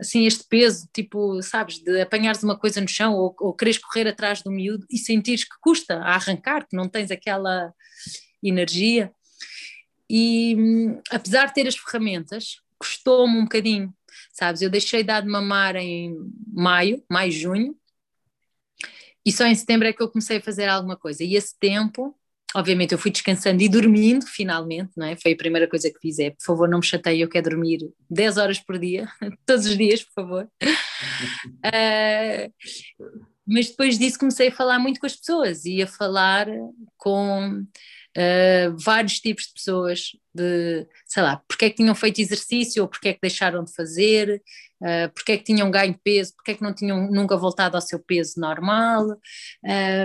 [0.00, 4.08] assim este peso, tipo, sabes, de apanhares uma coisa no chão ou, ou queres correr
[4.08, 7.74] atrás do miúdo e sentires que custa a arrancar, que não tens aquela
[8.42, 9.12] energia.
[10.08, 10.56] E
[11.11, 13.94] apesar de ter as ferramentas, custou-me um bocadinho,
[14.32, 14.62] sabes?
[14.62, 16.16] Eu deixei de dar de mamar em
[16.50, 17.76] maio, maio, junho,
[19.26, 21.22] e só em setembro é que eu comecei a fazer alguma coisa.
[21.22, 22.17] E esse tempo,
[22.54, 25.16] obviamente, eu fui descansando e dormindo, finalmente, não é?
[25.16, 27.80] Foi a primeira coisa que fiz: é, por favor, não me chateie, eu quero dormir
[28.11, 29.08] 10 horas por dia,
[29.46, 30.48] todos os dias, por favor.
[31.64, 32.52] uh,
[33.46, 36.46] mas depois disso comecei a falar muito com as pessoas e a falar
[36.96, 37.64] com
[38.16, 42.88] uh, vários tipos de pessoas, de, sei lá, porque é que tinham feito exercício ou
[42.88, 44.42] porque é que deixaram de fazer,
[44.80, 47.82] uh, porque é que tinham ganho peso, porque é que não tinham nunca voltado ao
[47.82, 49.06] seu peso normal,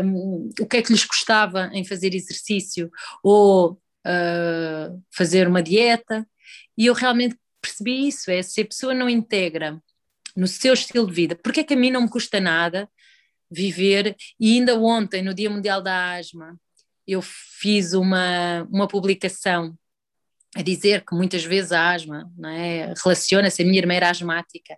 [0.03, 2.91] um, o que é que lhes custava em fazer exercício
[3.23, 6.27] ou uh, fazer uma dieta,
[6.77, 9.81] e eu realmente percebi isso, é se a pessoa não integra
[10.35, 12.89] no seu estilo de vida, porque é que a mim não me custa nada
[13.49, 16.59] viver, e ainda ontem, no Dia Mundial da Asma,
[17.07, 19.77] eu fiz uma, uma publicação
[20.55, 24.77] a dizer que muitas vezes a asma é, relaciona-se, a minha irmã era asmática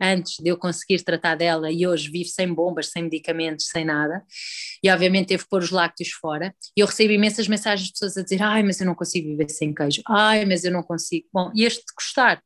[0.00, 4.24] antes de eu conseguir tratar dela e hoje vive sem bombas, sem medicamentos, sem nada,
[4.82, 8.16] e obviamente teve que pôr os lácteos fora, e eu recebo imensas mensagens de pessoas
[8.16, 11.26] a dizer, ai, mas eu não consigo viver sem queijo, ai, mas eu não consigo,
[11.32, 12.42] bom, e este custar,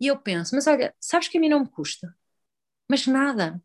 [0.00, 2.12] e eu penso, mas olha, sabes que a mim não me custa,
[2.88, 3.62] mas nada,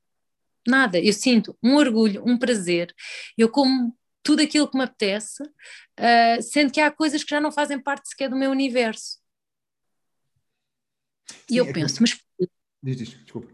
[0.68, 2.94] nada, eu sinto um orgulho, um prazer,
[3.38, 3.96] eu como
[4.26, 8.10] tudo aquilo que me apetece, uh, sendo que há coisas que já não fazem parte
[8.10, 9.20] sequer do meu universo.
[11.48, 12.02] E Sim, eu é penso, que...
[12.02, 12.50] mas.
[12.82, 13.54] Diz, diz, desculpa.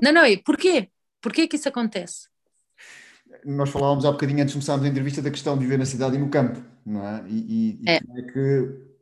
[0.00, 0.90] Não, não, e porquê?
[1.22, 2.28] Porquê que isso acontece?
[3.46, 6.16] Nós falávamos há bocadinho antes de começarmos a entrevista da questão de viver na cidade
[6.16, 7.24] e no campo, não é?
[7.26, 8.00] E, e, é.
[8.00, 8.94] como é que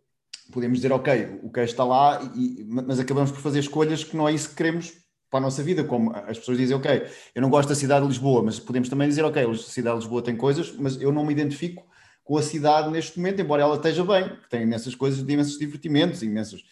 [0.52, 4.28] podemos dizer, ok, o queijo está lá, e, mas acabamos por fazer escolhas que não
[4.28, 5.01] é isso que queremos
[5.32, 8.08] para a nossa vida, como as pessoas dizem, ok, eu não gosto da cidade de
[8.08, 11.24] Lisboa, mas podemos também dizer, ok, a cidade de Lisboa tem coisas, mas eu não
[11.24, 11.86] me identifico
[12.22, 16.62] com a cidade neste momento, embora ela esteja bem, tem imensas coisas, imensos divertimentos, imensas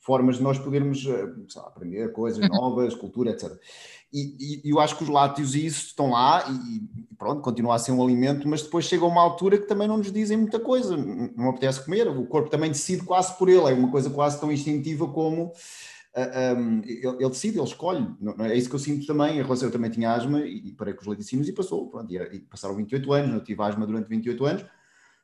[0.00, 2.48] formas de nós podermos eh, lá, aprender coisas uhum.
[2.48, 3.52] novas, cultura, etc.
[4.10, 7.78] E, e, eu acho que os lácteos e isso estão lá e, pronto, continua a
[7.78, 10.96] ser um alimento, mas depois chega uma altura que também não nos dizem muita coisa,
[10.96, 14.50] não apetece comer, o corpo também decide quase por ele, é uma coisa quase tão
[14.50, 15.52] instintiva como
[16.56, 18.06] um, ele, ele, decide, ele escolhe.
[18.20, 19.38] Não, não, é isso que eu sinto também.
[19.38, 21.88] Em relação, eu também tinha asma e, e parei com os laticínios e passou.
[21.88, 24.64] Pronto, e, e, passaram 28 anos, eu tive asma durante 28 anos,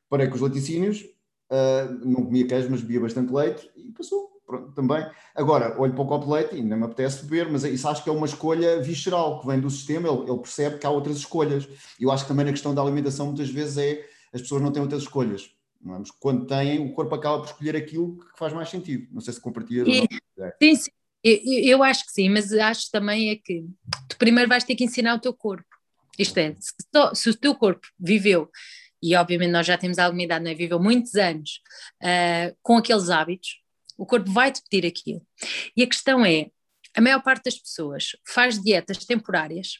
[0.09, 4.33] parei com os laticínios, uh, não comia queijo, mas bebia bastante leite e passou.
[4.47, 5.05] Pronto, também.
[5.35, 8.05] Agora, olho para o copo de leite e ainda me apetece beber, mas isso acho
[8.05, 11.17] que é uma escolha visceral que vem do sistema, ele, ele percebe que há outras
[11.17, 11.67] escolhas.
[11.99, 14.71] E eu acho que também na questão da alimentação muitas vezes é as pessoas não
[14.71, 15.55] têm outras escolhas.
[15.85, 15.99] É?
[15.99, 19.07] Mas quando têm, o corpo acaba por escolher aquilo que faz mais sentido.
[19.13, 20.03] Não sei se compartilhas ou não.
[20.03, 20.24] É.
[20.63, 20.91] Sim, sim.
[21.23, 23.65] Eu, eu, acho que sim, mas acho também é que
[24.09, 25.67] tu primeiro vais ter que ensinar o teu corpo.
[26.19, 26.75] Isto é, se,
[27.15, 28.51] se o teu corpo viveu,
[29.03, 30.55] e obviamente nós já temos alguma idade, não é?
[30.55, 31.61] Viveu muitos anos
[32.03, 33.61] uh, com aqueles hábitos,
[33.97, 35.27] o corpo vai-te pedir aquilo.
[35.77, 36.51] E a questão é,
[36.95, 39.79] a maior parte das pessoas faz dietas temporárias,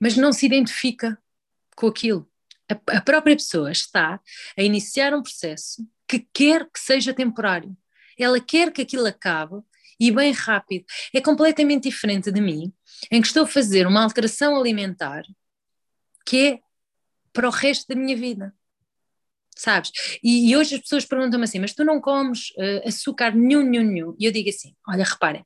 [0.00, 1.18] mas não se identifica
[1.74, 2.30] com aquilo.
[2.70, 4.20] A, a própria pessoa está
[4.56, 7.76] a iniciar um processo que quer que seja temporário.
[8.18, 9.62] Ela quer que aquilo acabe
[9.98, 10.84] e bem rápido.
[11.14, 12.72] É completamente diferente de mim,
[13.10, 15.22] em que estou a fazer uma alteração alimentar
[16.26, 16.58] que é
[17.32, 18.52] para o resto da minha vida.
[19.56, 19.90] sabes?
[20.22, 23.84] E, e, hoje as pessoas perguntam-me assim, mas tu não comes uh, açúcar nenhum, nenhum,
[23.84, 24.16] nenhum?
[24.18, 25.44] E eu digo assim, olha, reparem,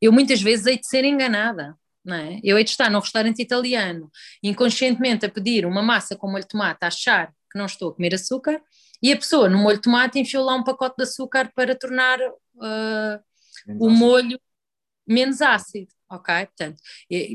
[0.00, 2.38] eu muitas vezes hei de ser enganada, não é?
[2.44, 4.10] Eu hei de estar num restaurante italiano,
[4.42, 7.94] inconscientemente a pedir uma massa com molho de tomate, a achar que não estou a
[7.94, 8.60] comer açúcar,
[9.02, 12.18] e a pessoa no molho de tomate enfiou lá um pacote de açúcar para tornar
[12.20, 13.22] uh,
[13.78, 14.38] o molho
[15.06, 16.46] menos ácido, ok?
[16.46, 16.80] Portanto,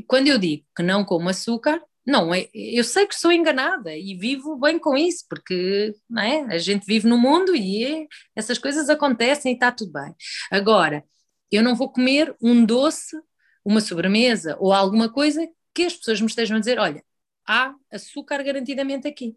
[0.06, 4.14] quando eu digo que não como açúcar, não, é, eu sei que sou enganada e
[4.14, 6.54] vivo bem com isso, porque não é?
[6.54, 10.14] a gente vive no mundo e essas coisas acontecem e está tudo bem.
[10.50, 11.02] Agora,
[11.50, 13.16] eu não vou comer um doce,
[13.64, 17.02] uma sobremesa ou alguma coisa que as pessoas me estejam a dizer: olha,
[17.46, 19.36] há açúcar garantidamente aqui.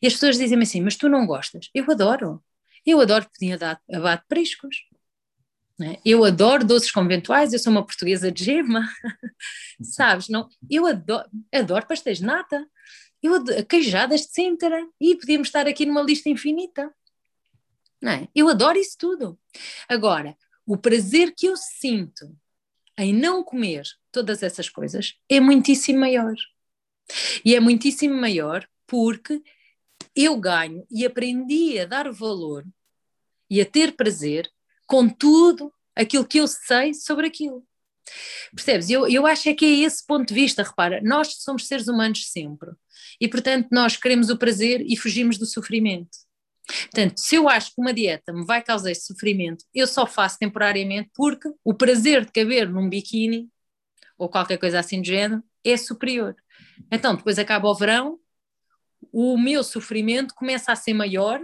[0.00, 1.70] E as pessoas dizem-me assim: mas tu não gostas?
[1.74, 2.42] Eu adoro.
[2.84, 4.76] Eu adoro pudim abate priscos.
[5.78, 5.96] Né?
[6.04, 8.88] Eu adoro doces conventuais, eu sou uma portuguesa de gema,
[9.82, 10.28] sabes?
[10.28, 12.64] Não, eu adoro, adoro pastéis de nata,
[13.20, 16.94] eu adoro, queijadas de Sintra, e podíamos estar aqui numa lista infinita.
[18.00, 18.28] Não é?
[18.34, 19.38] Eu adoro isso tudo.
[19.88, 22.36] Agora, o prazer que eu sinto
[22.96, 26.34] em não comer todas essas coisas é muitíssimo maior.
[27.44, 29.42] E é muitíssimo maior porque
[30.14, 32.64] eu ganho e aprendi a dar valor
[33.50, 34.50] e a ter prazer
[34.86, 37.66] com tudo aquilo que eu sei sobre aquilo.
[38.54, 38.90] Percebes?
[38.90, 42.30] Eu, eu acho é que é esse ponto de vista, repara, nós somos seres humanos
[42.30, 42.70] sempre
[43.20, 46.10] e, portanto, nós queremos o prazer e fugimos do sofrimento.
[46.66, 50.38] Portanto, se eu acho que uma dieta me vai causar esse sofrimento, eu só faço
[50.38, 53.48] temporariamente porque o prazer de caber num biquíni
[54.16, 56.34] ou qualquer coisa assim do género é superior.
[56.90, 58.18] Então, depois acaba o verão,
[59.12, 61.40] o meu sofrimento começa a ser maior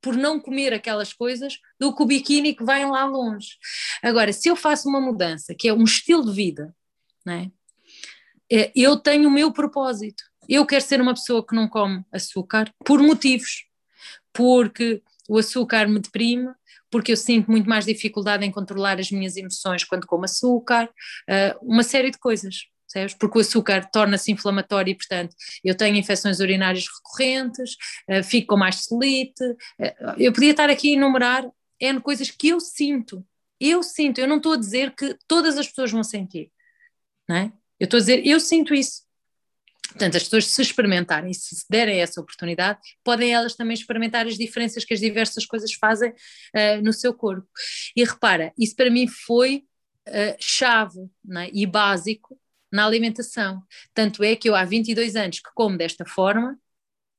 [0.00, 3.56] por não comer aquelas coisas do que o biquíni que vai lá longe.
[4.02, 6.74] Agora, se eu faço uma mudança, que é um estilo de vida,
[7.24, 7.50] né,
[8.74, 10.22] eu tenho o meu propósito.
[10.48, 13.64] Eu quero ser uma pessoa que não come açúcar por motivos.
[14.32, 16.48] Porque o açúcar me deprime,
[16.90, 21.58] porque eu sinto muito mais dificuldade em controlar as minhas emoções quando como açúcar, uh,
[21.60, 22.66] uma série de coisas
[23.18, 27.76] Porque o açúcar torna-se inflamatório e, portanto, eu tenho infecções urinárias recorrentes,
[28.08, 29.44] uh, fico com mais celite.
[29.44, 31.44] Uh, eu podia estar aqui a enumerar
[31.80, 33.24] N coisas que eu sinto.
[33.60, 36.50] Eu sinto, eu não estou a dizer que todas as pessoas vão sentir,
[37.28, 37.52] não é?
[37.80, 39.06] Eu estou a dizer, eu sinto isso.
[39.88, 44.84] Portanto, as pessoas se experimentarem, se derem essa oportunidade, podem elas também experimentar as diferenças
[44.84, 47.48] que as diversas coisas fazem uh, no seu corpo.
[47.96, 49.64] E repara, isso para mim foi
[50.08, 51.00] uh, chave
[51.38, 51.50] é?
[51.52, 52.38] e básico
[52.76, 53.62] na alimentação.
[53.94, 56.58] Tanto é que eu há 22 anos que como desta forma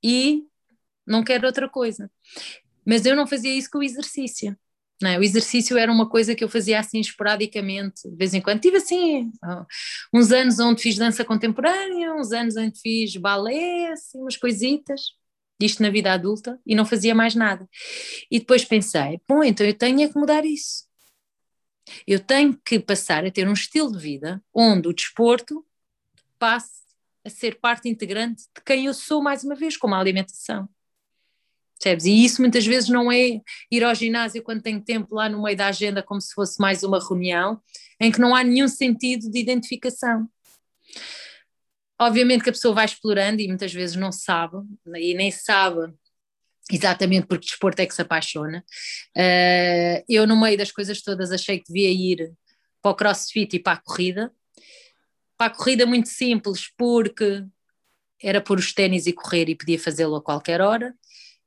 [0.04, 0.44] e
[1.06, 2.10] não quero outra coisa.
[2.86, 4.58] Mas eu não fazia isso com o exercício.
[5.02, 5.20] Não é?
[5.20, 8.62] O exercício era uma coisa que eu fazia assim esporadicamente, de vez em quando.
[8.62, 9.32] Tive assim
[10.14, 15.02] uns anos onde fiz dança contemporânea, uns anos onde fiz balé, assim, umas coisitas,
[15.62, 17.68] isto na vida adulta, e não fazia mais nada.
[18.32, 20.87] E depois pensei, bom, então eu tenho é que mudar isso.
[22.06, 25.66] Eu tenho que passar a ter um estilo de vida onde o desporto
[26.40, 26.82] passe
[27.26, 30.68] a ser parte integrante de quem eu sou, mais uma vez, como a alimentação.
[31.78, 32.06] Percebes?
[32.06, 35.56] E isso muitas vezes não é ir ao ginásio quando tenho tempo lá no meio
[35.56, 37.62] da agenda, como se fosse mais uma reunião,
[38.00, 40.28] em que não há nenhum sentido de identificação.
[42.00, 44.58] Obviamente que a pessoa vai explorando e muitas vezes não sabe,
[44.96, 45.94] e nem sabe
[46.72, 48.64] exatamente porque desporto é que se apaixona.
[49.16, 52.34] Uh, eu, no meio das coisas todas, achei que devia ir
[52.82, 54.32] para o crossfit e para a corrida.
[55.38, 57.46] Para a corrida, muito simples, porque
[58.22, 60.94] era pôr os ténis e correr e podia fazê-lo a qualquer hora.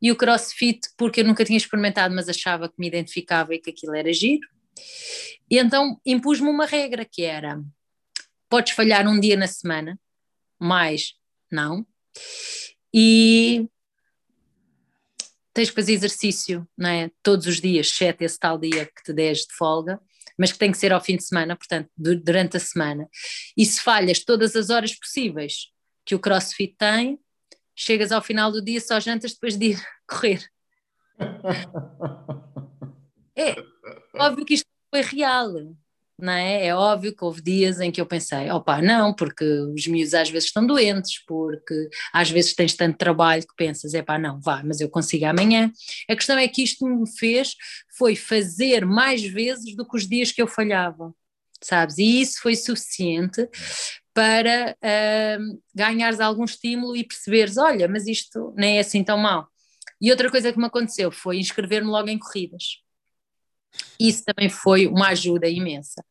[0.01, 3.71] E o crossfit, porque eu nunca tinha experimentado, mas achava que me identificava e que
[3.71, 4.49] aquilo era giro.
[5.51, 7.63] E então impus-me uma regra que era:
[8.49, 9.99] podes falhar um dia na semana,
[10.59, 11.15] mais
[11.51, 11.87] não.
[12.95, 13.69] E
[15.61, 17.11] tens que fazer exercício não é?
[17.23, 20.01] todos os dias, exceto esse tal dia que te des de folga,
[20.39, 23.07] mas que tem que ser ao fim de semana, portanto, durante a semana.
[23.55, 25.71] E se falhas todas as horas possíveis
[26.07, 27.21] que o CrossFit tem,
[27.77, 30.43] chegas ao final do dia só jantas depois de ir correr.
[33.37, 33.55] É,
[34.19, 35.55] óbvio que isto foi real
[36.23, 36.67] não é?
[36.67, 40.31] É óbvio que houve dias em que eu pensei, opá, não, porque os miúdos às
[40.31, 44.63] vezes estão doentes, porque às vezes tens tanto trabalho que pensas, é pá, não, vá,
[44.65, 45.73] mas eu consigo amanhã.
[46.09, 47.55] A questão é que isto me fez
[47.97, 51.13] foi fazer mais vezes do que os dias que eu falhava,
[51.63, 51.99] sabes?
[51.99, 53.49] E isso foi suficiente
[54.13, 59.49] para uh, ganhares algum estímulo e perceberes, olha, mas isto nem é assim tão mal.
[60.01, 62.81] E outra coisa que me aconteceu foi inscrever-me logo em corridas
[63.99, 66.05] isso também foi uma ajuda imensa.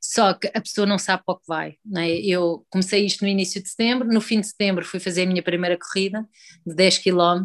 [0.00, 1.76] Só que a pessoa não sabe para o que vai.
[1.96, 2.18] É?
[2.20, 5.42] Eu comecei isto no início de setembro, no fim de setembro fui fazer a minha
[5.42, 6.26] primeira corrida
[6.66, 7.44] de 10 km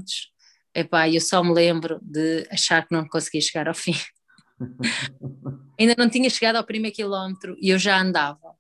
[0.78, 3.96] epá, eu só me lembro de achar que não conseguia chegar ao fim.
[5.80, 8.56] Ainda não tinha chegado ao primeiro quilómetro e eu já andava.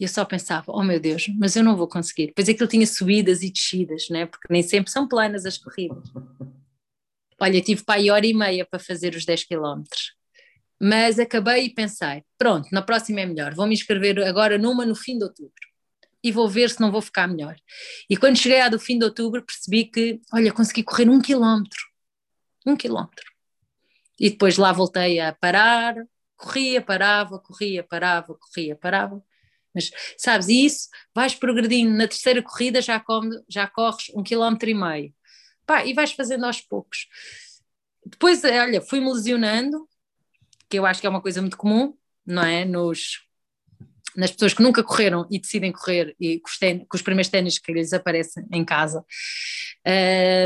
[0.00, 2.28] E eu só pensava, oh meu Deus, mas eu não vou conseguir.
[2.28, 4.24] Depois aquilo tinha subidas e descidas, né?
[4.24, 6.02] porque nem sempre são planas as corridas.
[7.38, 10.14] Olha, tive para aí hora e meia para fazer os 10 quilómetros.
[10.84, 13.54] Mas acabei e pensei, pronto, na próxima é melhor.
[13.54, 15.52] Vou me inscrever agora numa no fim de outubro.
[16.24, 17.54] E vou ver se não vou ficar melhor.
[18.10, 21.78] E quando cheguei à do fim de outubro, percebi que, olha, consegui correr um quilómetro.
[22.66, 23.24] Um quilómetro.
[24.18, 25.94] E depois lá voltei a parar,
[26.36, 29.22] corria, parava, corria, parava, corria, parava.
[29.72, 31.96] Mas, sabes, e isso vais progredindo.
[31.96, 35.14] Na terceira corrida já, come, já corres um quilómetro e meio.
[35.64, 37.06] Pá, e vais fazendo aos poucos.
[38.04, 39.88] Depois, olha, fui-me lesionando,
[40.72, 41.94] que eu acho que é uma coisa muito comum,
[42.26, 42.64] não é?
[42.64, 43.20] Nos,
[44.16, 46.56] nas pessoas que nunca correram e decidem correr e com os,
[46.88, 49.04] com os primeiros ténis que lhes aparecem em casa.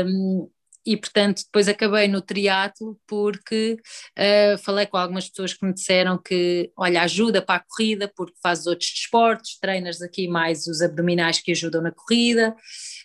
[0.05, 0.49] Um,
[0.85, 3.77] e portanto depois acabei no triatlo porque
[4.17, 8.35] uh, falei com algumas pessoas que me disseram que olha ajuda para a corrida porque
[8.43, 12.53] fazes outros desportos, treinas aqui mais os abdominais que ajudam na corrida,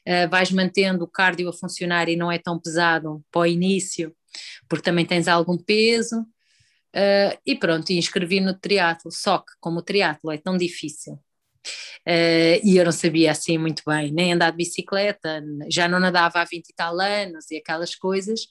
[0.08, 4.12] uh, vais mantendo o cardio a funcionar e não é tão pesado para o início
[4.68, 6.26] porque também tens algum peso
[6.94, 11.18] uh, e pronto, inscrevi no triatlo, só que como o triatlo é tão difícil
[12.06, 16.40] Uh, e eu não sabia assim muito bem, nem andar de bicicleta, já não nadava
[16.40, 18.48] há 20 e tal anos e aquelas coisas.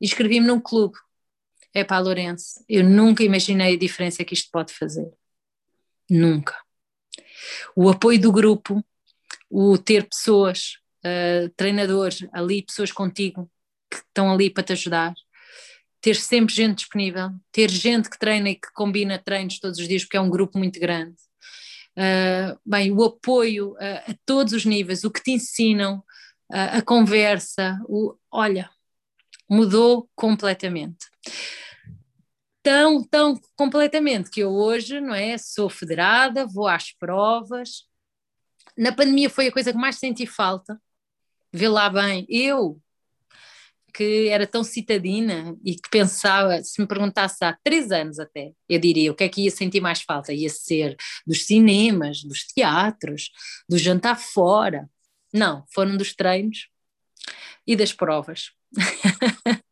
[0.00, 0.96] Inscrevi-me num clube.
[1.72, 2.64] É para Lourenço.
[2.68, 5.10] Eu nunca imaginei a diferença que isto pode fazer.
[6.08, 6.54] Nunca.
[7.74, 8.84] O apoio do grupo,
[9.50, 13.50] o ter pessoas, uh, treinadores ali, pessoas contigo
[13.90, 15.14] que estão ali para te ajudar,
[16.04, 20.04] ter sempre gente disponível, ter gente que treina e que combina treinos todos os dias,
[20.04, 21.16] porque é um grupo muito grande
[21.94, 25.98] uh, bem, o apoio a, a, todos os níveis, o que te ensinam,
[26.52, 28.70] uh, a conversa, o, olha,
[29.48, 31.06] mudou completamente.
[32.62, 37.86] Tão, tão completamente que eu hoje, não é, sou federada, vou às provas.
[38.76, 40.80] Na pandemia foi a coisa que mais senti falta,
[41.52, 42.80] vê lá bem, eu
[43.94, 48.80] que era tão citadina e que pensava, se me perguntasse há três anos até, eu
[48.80, 50.32] diria o que é que ia sentir mais falta?
[50.32, 53.30] Ia ser dos cinemas, dos teatros,
[53.68, 54.90] do jantar fora.
[55.32, 56.68] Não, foram dos treinos
[57.64, 58.50] e das provas.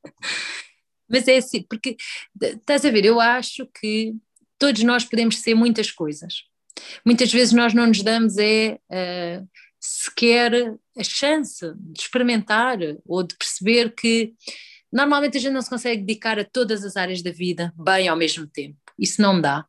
[1.09, 1.97] Mas é assim, porque
[2.41, 4.15] estás a ver, eu acho que
[4.57, 6.45] todos nós podemos ser muitas coisas.
[7.05, 9.49] Muitas vezes nós não nos damos é uh,
[9.93, 14.33] sequer a chance de experimentar ou de perceber que
[14.91, 18.17] normalmente a gente não se consegue dedicar a todas as áreas da vida bem ao
[18.17, 18.79] mesmo tempo.
[18.99, 19.67] Isso não dá.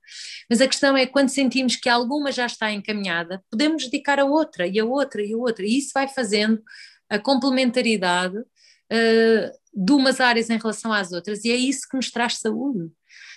[0.49, 4.65] Mas a questão é quando sentimos que alguma já está encaminhada, podemos dedicar a outra
[4.65, 5.65] e a outra e a outra.
[5.65, 6.61] E isso vai fazendo
[7.09, 11.43] a complementaridade uh, de umas áreas em relação às outras.
[11.43, 12.89] E é isso que nos traz saúde.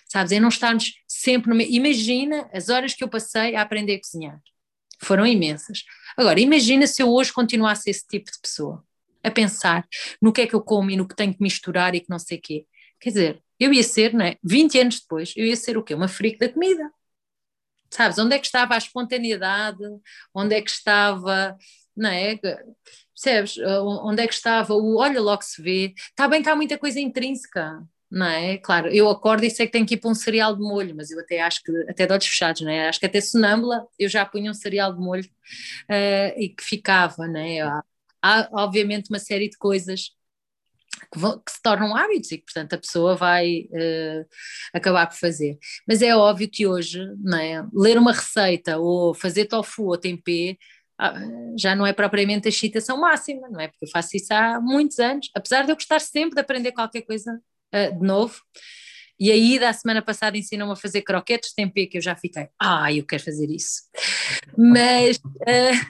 [0.08, 0.32] Sabes?
[0.32, 1.60] É não estarmos sempre no.
[1.60, 4.40] Imagina as horas que eu passei a aprender a cozinhar
[4.98, 5.84] foram imensas.
[6.16, 8.84] Agora, imagina se eu hoje continuasse esse tipo de pessoa,
[9.22, 9.86] a pensar
[10.22, 12.18] no que é que eu como e no que tenho que misturar e que não
[12.18, 12.66] sei o quê.
[13.00, 14.36] Quer dizer, eu ia ser, não é?
[14.42, 15.94] 20 anos depois, eu ia ser o quê?
[15.94, 16.90] Uma freak da comida.
[17.90, 18.18] Sabes?
[18.18, 19.82] Onde é que estava a espontaneidade?
[20.34, 21.56] Onde é que estava,
[21.96, 22.36] não é?
[23.14, 23.56] Percebes?
[24.02, 25.94] Onde é que estava o olha logo se vê?
[25.96, 28.58] Está bem que há muita coisa intrínseca, não é?
[28.58, 31.10] Claro, eu acordo e sei que tenho que ir para um cereal de molho, mas
[31.10, 32.88] eu até acho que, até de olhos fechados, não é?
[32.88, 37.26] Acho que até sonâmbula eu já punha um cereal de molho uh, e que ficava,
[37.26, 37.60] não é?
[37.60, 37.82] Há,
[38.22, 40.10] há, obviamente uma série de coisas
[41.12, 44.26] que, vão, que, se tornam hábitos e que, portanto, a pessoa vai uh,
[44.72, 45.58] acabar por fazer.
[45.86, 47.66] Mas é óbvio que hoje, não é?
[47.72, 50.58] Ler uma receita ou fazer tofu ou tempê
[50.98, 51.14] ah,
[51.58, 53.68] já não é propriamente a excitação máxima, não é?
[53.68, 57.02] Porque eu faço isso há muitos anos, apesar de eu gostar sempre de aprender qualquer
[57.02, 57.38] coisa
[57.76, 58.40] uh, de novo.
[59.18, 62.48] E aí, da semana passada, ensinam-me a fazer croquetes de tempê, que eu já fiquei,
[62.60, 63.82] ah, eu quero fazer isso.
[64.56, 65.86] Mas, uh,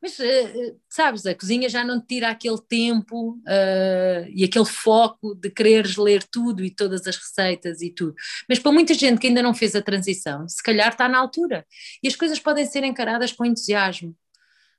[0.00, 5.34] mas uh, sabes, a cozinha já não te tira aquele tempo uh, e aquele foco
[5.34, 8.14] de quereres ler tudo e todas as receitas e tudo.
[8.48, 11.66] Mas para muita gente que ainda não fez a transição, se calhar está na altura.
[12.02, 14.16] E as coisas podem ser encaradas com entusiasmo.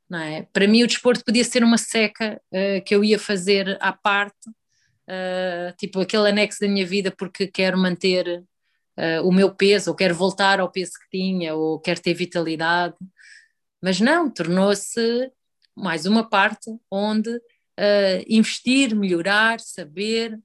[0.09, 0.47] Não é?
[0.51, 2.41] Para mim, o desporto podia ser uma seca
[2.83, 4.49] que eu ia fazer à parte
[5.09, 8.43] uh, tipo aquele anexo da minha vida porque quero manter
[8.97, 12.95] uh, o meu peso, ou quero voltar ao peso que tinha, ou quero ter vitalidade.
[13.81, 15.31] Mas não, tornou-se
[15.75, 20.39] mais uma parte onde uh, investir, melhorar, saber.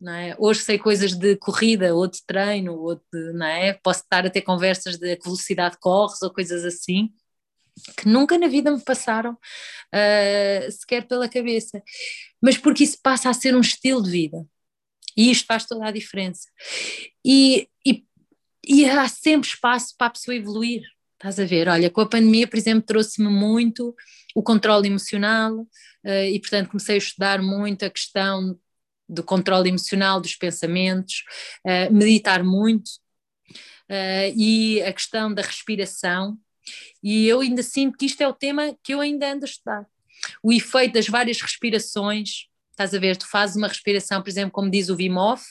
[0.00, 0.36] É?
[0.38, 3.74] Hoje sei coisas de corrida ou de treino, ou de, não é?
[3.74, 7.12] posso estar a ter conversas de que velocidade corres ou coisas assim.
[7.96, 11.82] Que nunca na vida me passaram uh, sequer pela cabeça,
[12.40, 14.46] mas porque isso passa a ser um estilo de vida.
[15.16, 16.48] E isto faz toda a diferença.
[17.24, 18.04] E, e,
[18.66, 20.82] e há sempre espaço para a pessoa evoluir.
[21.14, 21.68] Estás a ver?
[21.68, 23.94] Olha, com a pandemia, por exemplo, trouxe-me muito
[24.34, 28.56] o controle emocional uh, e, portanto, comecei a estudar muito a questão
[29.08, 31.24] do controle emocional dos pensamentos,
[31.66, 32.88] uh, meditar muito
[33.90, 36.38] uh, e a questão da respiração.
[37.02, 39.86] E eu ainda sinto que isto é o tema que eu ainda ando a estudar.
[40.42, 43.16] O efeito das várias respirações, estás a ver?
[43.16, 45.42] Tu fazes uma respiração, por exemplo, como diz o Wim Hof,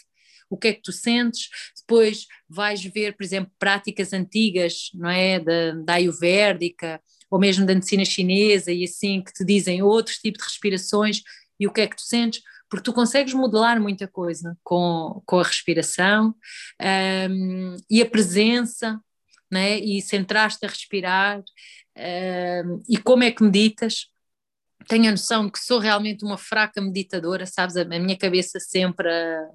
[0.49, 5.39] o que é que tu sentes, depois vais ver, por exemplo, práticas antigas, não é,
[5.39, 10.39] da, da ayurvédica, ou mesmo da medicina chinesa e assim, que te dizem outros tipos
[10.39, 11.21] de respirações
[11.59, 15.39] e o que é que tu sentes, porque tu consegues modelar muita coisa com, com
[15.39, 16.35] a respiração
[17.29, 18.99] um, e a presença,
[19.51, 19.79] né?
[19.79, 21.41] e centraste a respirar,
[21.97, 24.07] um, e como é que meditas,
[24.87, 29.09] tenho a noção de que sou realmente uma fraca meditadora, sabes, a, minha cabeça sempre
[29.09, 29.49] a,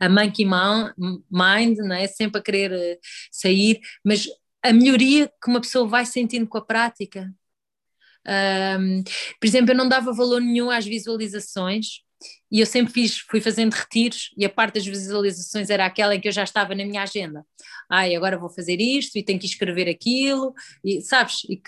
[0.00, 2.06] a monkey mind, não é?
[2.06, 2.98] sempre a querer eh,
[3.30, 4.28] sair, mas
[4.62, 7.32] a melhoria que uma pessoa vai sentindo com a prática.
[8.26, 9.02] Um,
[9.40, 12.02] por exemplo, eu não dava valor nenhum às visualizações
[12.50, 16.20] e eu sempre fiz, fui fazendo retiros e a parte das visualizações era aquela em
[16.20, 17.44] que eu já estava na minha agenda.
[17.90, 20.54] Ai, agora vou fazer isto e tenho que escrever aquilo,
[20.84, 21.44] e sabes?
[21.48, 21.60] E,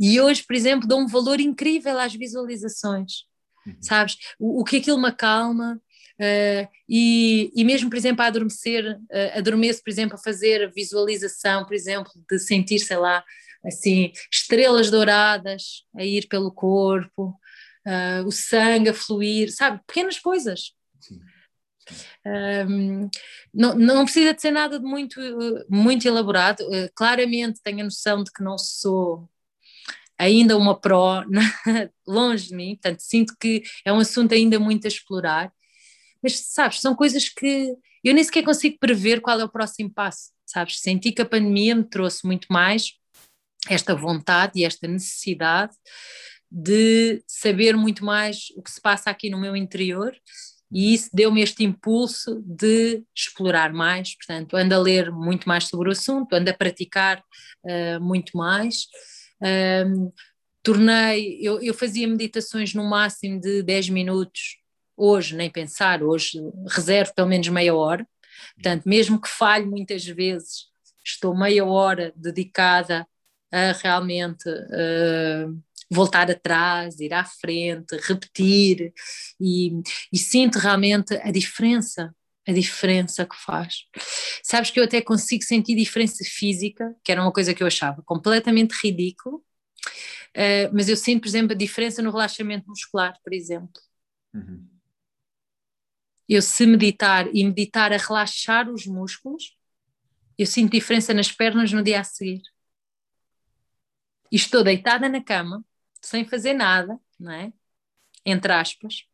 [0.00, 3.24] e hoje, por exemplo, dou um valor incrível às visualizações,
[3.66, 3.76] uhum.
[3.80, 4.16] sabes?
[4.38, 5.80] O, o que aquilo me acalma,
[6.18, 11.66] Uh, e, e mesmo, por exemplo, a adormecer, uh, adormeço, por exemplo, a fazer visualização,
[11.66, 13.22] por exemplo, de sentir, sei lá,
[13.64, 17.38] assim, estrelas douradas a ir pelo corpo,
[17.86, 19.80] uh, o sangue a fluir, sabe?
[19.86, 20.72] Pequenas coisas.
[21.00, 21.20] Sim.
[22.68, 23.08] Um,
[23.54, 25.20] não, não precisa de ser nada de muito,
[25.68, 26.60] muito elaborado.
[26.62, 29.28] Uh, claramente tenho a noção de que não sou
[30.18, 31.22] ainda uma pró,
[32.06, 35.52] longe de mim, portanto sinto que é um assunto ainda muito a explorar,
[36.22, 40.30] mas sabes, são coisas que eu nem sequer consigo prever qual é o próximo passo,
[40.46, 40.80] sabes?
[40.80, 42.92] Senti que a pandemia me trouxe muito mais
[43.68, 45.76] esta vontade e esta necessidade
[46.50, 50.14] de saber muito mais o que se passa aqui no meu interior
[50.70, 55.88] e isso deu-me este impulso de explorar mais, portanto, ando a ler muito mais sobre
[55.88, 57.22] o assunto, ando a praticar
[57.64, 58.86] uh, muito mais.
[59.40, 60.12] Um,
[60.62, 64.58] tornei, eu, eu fazia meditações no máximo de 10 minutos,
[64.96, 68.06] hoje nem pensar, hoje reservo pelo menos meia hora,
[68.54, 70.66] portanto, mesmo que falhe muitas vezes,
[71.04, 73.06] estou meia hora dedicada
[73.52, 78.92] a realmente uh, voltar atrás, ir à frente, repetir,
[79.40, 79.80] e,
[80.12, 82.14] e sinto realmente a diferença
[82.46, 83.86] a diferença que faz.
[84.42, 88.02] Sabes que eu até consigo sentir diferença física, que era uma coisa que eu achava
[88.02, 93.82] completamente ridículo, uh, mas eu sinto, por exemplo, a diferença no relaxamento muscular, por exemplo.
[94.32, 94.64] Uhum.
[96.28, 99.56] Eu se meditar e meditar a relaxar os músculos,
[100.38, 102.42] eu sinto diferença nas pernas no dia a seguir.
[104.30, 105.64] E estou deitada na cama,
[106.06, 107.52] sem fazer nada, não é?
[108.24, 109.04] Entre aspas,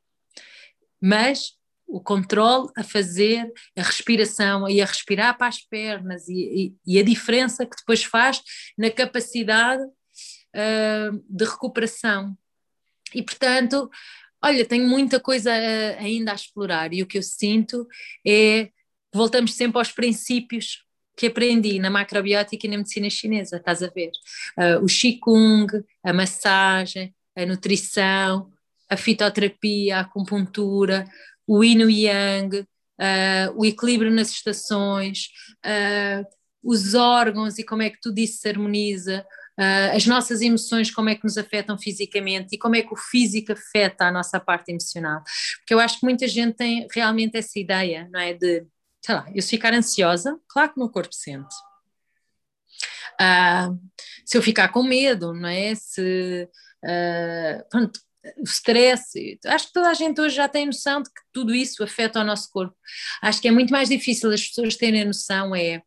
[1.00, 1.54] mas
[1.86, 6.98] o controle a fazer, a respiração e a respirar para as pernas e, e, e
[6.98, 8.42] a diferença que depois faz
[8.78, 12.36] na capacidade uh, de recuperação.
[13.14, 13.90] E portanto,
[14.42, 17.86] olha, tenho muita coisa ainda a explorar e o que eu sinto
[18.26, 18.70] é
[19.12, 20.82] voltamos sempre aos princípios
[21.16, 24.10] que aprendi na macrobiótica e na medicina chinesa, estás a ver?
[24.58, 25.66] Uh, o Qigong,
[26.02, 28.50] a massagem, a nutrição,
[28.88, 31.04] a fitoterapia, a acupuntura,
[31.46, 32.66] o yin e yang, uh,
[33.56, 35.28] o equilíbrio nas estações,
[35.64, 36.26] uh,
[36.62, 39.26] os órgãos e como é que tudo isso se harmoniza,
[39.94, 43.52] as nossas emoções, como é que nos afetam fisicamente e como é que o físico
[43.52, 45.22] afeta a nossa parte emocional.
[45.58, 48.32] Porque eu acho que muita gente tem realmente essa ideia, não é?
[48.32, 48.64] De
[49.04, 51.54] sei lá, eu se ficar ansiosa, claro que o meu corpo sente.
[53.20, 53.78] Uh,
[54.24, 55.74] se eu ficar com medo, não é?
[55.74, 56.48] Se,
[56.84, 58.00] uh, pronto,
[58.38, 61.82] o stress, acho que toda a gente hoje já tem noção de que tudo isso
[61.82, 62.74] afeta o nosso corpo.
[63.20, 65.82] Acho que é muito mais difícil as pessoas terem a noção é,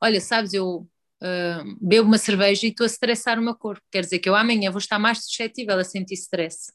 [0.00, 0.88] olha, sabes, eu
[1.22, 4.36] uh, bebo uma cerveja e estou a estressar o meu corpo, quer dizer que eu
[4.36, 6.72] amanhã vou estar mais suscetível a sentir stress.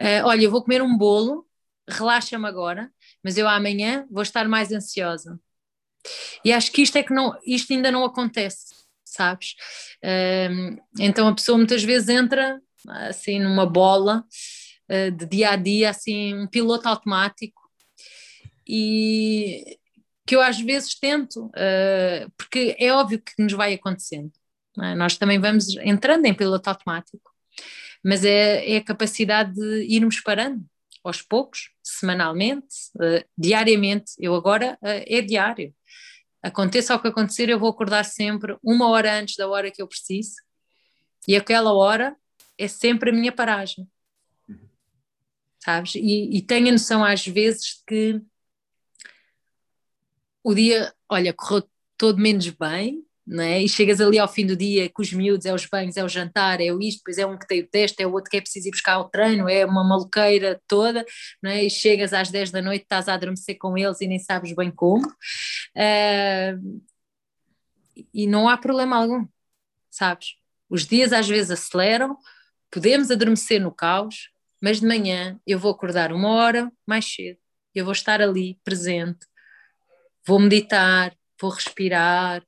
[0.00, 1.46] Uh, olha, eu vou comer um bolo,
[1.88, 2.90] relaxa-me agora,
[3.22, 5.38] mas eu amanhã vou estar mais ansiosa.
[6.44, 9.54] E acho que isto é que não, isto ainda não acontece, sabes?
[10.98, 14.24] Então a pessoa muitas vezes entra assim numa bola
[14.90, 17.60] uh, de dia a dia, assim, um piloto automático,
[18.66, 19.78] e
[20.26, 24.32] que eu às vezes tento, uh, porque é óbvio que nos vai acontecendo.
[24.80, 24.94] É?
[24.94, 27.30] Nós também vamos entrando em piloto automático,
[28.04, 30.64] mas é, é a capacidade de irmos parando
[31.02, 34.12] aos poucos, semanalmente, uh, diariamente.
[34.18, 35.74] Eu agora uh, é diário.
[36.42, 39.86] Aconteça o que acontecer, eu vou acordar sempre uma hora antes da hora que eu
[39.86, 40.36] preciso,
[41.28, 42.16] e aquela hora
[42.56, 43.88] é sempre a minha paragem.
[45.58, 45.94] Sabes?
[45.94, 48.22] E, e tenho a noção às vezes que
[50.42, 53.62] o dia, olha, correu todo menos bem, não é?
[53.62, 56.08] E chegas ali ao fim do dia com os miúdos, é os banhos, é o
[56.08, 58.36] jantar, é o isto, depois é um que tem o teste, é o outro que
[58.36, 61.06] é preciso ir buscar o treino, é uma maluqueira toda,
[61.40, 61.62] não é?
[61.64, 64.70] E chegas às 10 da noite, estás a adormecer com eles e nem sabes bem
[64.70, 65.06] como.
[65.76, 66.80] Uh,
[68.12, 69.24] e não há problema algum,
[69.88, 70.34] sabes?
[70.68, 72.16] Os dias às vezes aceleram,
[72.68, 77.38] podemos adormecer no caos, mas de manhã eu vou acordar uma hora mais cedo,
[77.74, 79.24] eu vou estar ali presente,
[80.26, 82.44] vou meditar, vou respirar,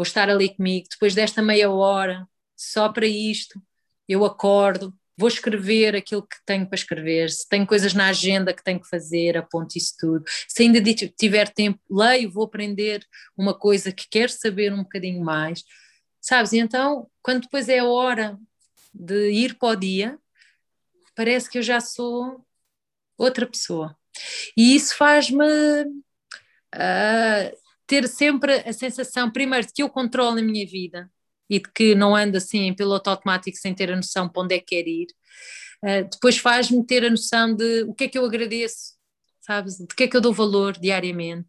[0.00, 0.88] vou estar ali comigo.
[0.90, 2.26] Depois desta meia hora,
[2.56, 3.62] só para isto,
[4.08, 7.28] eu acordo, vou escrever aquilo que tenho para escrever.
[7.28, 10.24] Se tenho coisas na agenda que tenho que fazer, aponto isso tudo.
[10.48, 10.80] Se ainda
[11.18, 15.62] tiver tempo, leio, vou aprender uma coisa que quero saber um bocadinho mais.
[16.18, 16.54] Sabes?
[16.54, 18.38] E então, quando depois é a hora
[18.94, 20.18] de ir para o dia,
[21.14, 22.42] parece que eu já sou
[23.18, 23.94] outra pessoa.
[24.56, 26.02] E isso faz-me uh,
[27.90, 31.10] ter sempre a sensação, primeiro, de que eu controlo a minha vida
[31.50, 34.54] e de que não ando assim em piloto automático sem ter a noção para onde
[34.54, 35.08] é que quer ir.
[35.84, 38.94] Uh, depois faz-me ter a noção de o que é que eu agradeço,
[39.40, 39.76] sabes?
[39.76, 41.48] De que é que eu dou valor diariamente.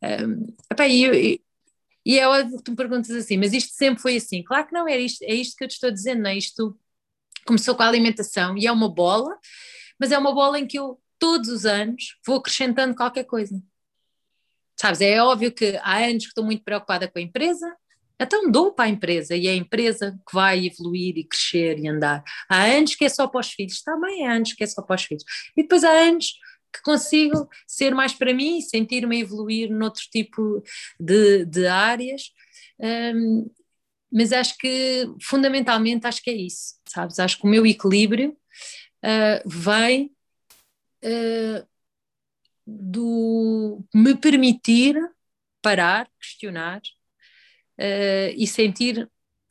[0.00, 1.42] Um, epá, e,
[2.04, 4.44] e é óbvio que tu me perguntas assim, mas isto sempre foi assim?
[4.44, 6.36] Claro que não, é isto, é isto que eu te estou dizendo, não é?
[6.36, 6.78] Isto
[7.44, 9.36] começou com a alimentação e é uma bola,
[9.98, 13.60] mas é uma bola em que eu todos os anos vou acrescentando qualquer coisa.
[14.78, 17.66] Sabes, é óbvio que há anos que estou muito preocupada com a empresa,
[18.20, 21.88] então dou para a empresa e é a empresa que vai evoluir e crescer e
[21.88, 22.22] andar.
[22.48, 24.96] Há anos que é só para os filhos, também há anos que é só para
[24.96, 25.24] os filhos.
[25.56, 26.34] E depois há anos
[26.72, 30.62] que consigo ser mais para mim, sentir-me evoluir noutro tipo
[30.98, 32.32] de, de áreas.
[32.78, 33.50] Um,
[34.10, 37.18] mas acho que fundamentalmente acho que é isso, sabes?
[37.18, 40.10] Acho que o meu equilíbrio uh, vem
[41.04, 41.66] uh,
[42.66, 44.96] do me permitir
[45.62, 46.80] parar, questionar
[47.78, 49.08] uh, e sentir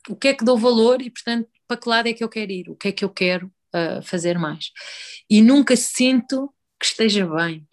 [0.08, 2.52] o que é que dou valor e, portanto, para que lado é que eu quero
[2.52, 4.70] ir, o que é que eu quero uh, fazer mais.
[5.28, 7.66] E nunca sinto que esteja bem,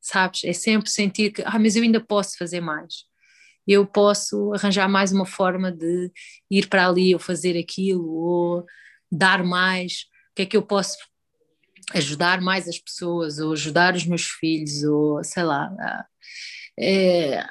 [0.00, 0.44] sabes?
[0.44, 3.04] É sempre sentir que, ah, mas eu ainda posso fazer mais.
[3.66, 6.10] Eu posso arranjar mais uma forma de
[6.50, 8.66] ir para ali ou fazer aquilo ou
[9.10, 10.06] dar mais.
[10.32, 10.96] O que é que eu posso
[11.94, 15.70] ajudar mais as pessoas ou ajudar os meus filhos ou sei lá
[16.78, 17.44] é,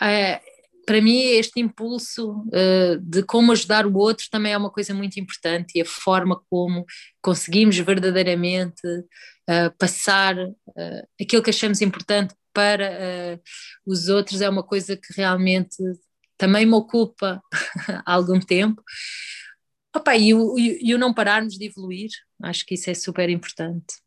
[0.00, 0.40] é,
[0.86, 5.20] para mim este impulso uh, de como ajudar o outro também é uma coisa muito
[5.20, 6.84] importante e a forma como
[7.22, 13.40] conseguimos verdadeiramente uh, passar uh, aquilo que achamos importante para
[13.86, 15.76] os outros é uma coisa que realmente
[16.36, 17.40] também me ocupa
[18.04, 18.82] há algum tempo.
[19.94, 22.10] Opa, e o não pararmos de evoluir,
[22.42, 24.00] acho que isso é super importante.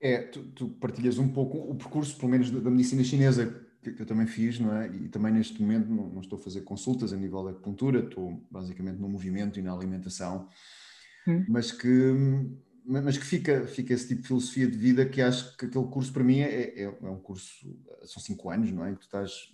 [0.00, 3.92] É, tu, tu, partilhas um pouco o percurso, pelo menos da, da medicina chinesa, que,
[3.92, 4.86] que, eu também fiz, não é?
[4.88, 8.46] E também neste momento não, não, estou a fazer consultas a nível da acupuntura, estou
[8.50, 10.48] basicamente no movimento e na alimentação,
[11.26, 11.44] hum.
[11.48, 12.14] mas que
[12.90, 16.10] mas que fica, fica esse tipo de filosofia de vida que acho que aquele curso
[16.10, 17.46] para mim é, é, é um curso,
[18.04, 18.92] são cinco anos, não é?
[18.92, 19.52] Que tu estás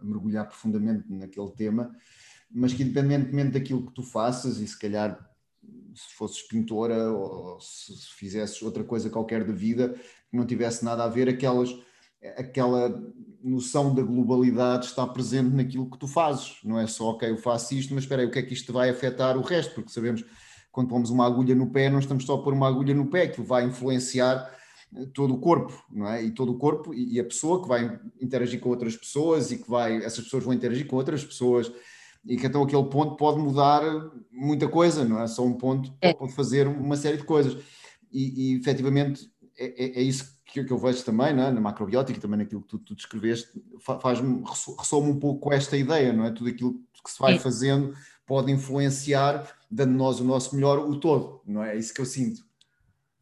[0.00, 1.94] a mergulhar profundamente naquele tema
[2.50, 5.29] mas que independentemente daquilo que tu faças, e se calhar
[5.94, 9.94] se fosses pintora ou se fizesses outra coisa qualquer da vida,
[10.30, 11.70] que não tivesse nada a ver, aquelas,
[12.36, 13.02] aquela
[13.42, 16.56] noção da globalidade está presente naquilo que tu fazes.
[16.64, 18.72] Não é só, ok, eu faço isto, mas espera aí, o que é que isto
[18.72, 19.74] vai afetar o resto?
[19.74, 20.24] Porque sabemos
[20.70, 23.26] quando pomos uma agulha no pé, não estamos só a pôr uma agulha no pé,
[23.26, 24.58] que vai influenciar
[25.14, 26.22] todo o corpo, não é?
[26.22, 29.68] E todo o corpo e a pessoa que vai interagir com outras pessoas e que
[29.68, 31.72] vai, essas pessoas vão interagir com outras pessoas
[32.24, 33.82] e que então aquele ponto pode mudar
[34.30, 35.26] muita coisa, não é?
[35.26, 36.12] Só um ponto é.
[36.12, 37.62] pode fazer uma série de coisas.
[38.12, 41.52] E, e efetivamente é, é, é isso que, eu vejo também, não é?
[41.52, 43.48] na macrobiótica, também naquilo que tu, tu descreveste,
[44.00, 44.42] faz-me,
[44.78, 46.30] ressoa-me um pouco com esta ideia, não é?
[46.30, 47.94] Tudo aquilo que se vai fazendo
[48.26, 51.76] pode influenciar, dando nós o nosso melhor, o todo, não é?
[51.76, 52.44] É isso que eu sinto.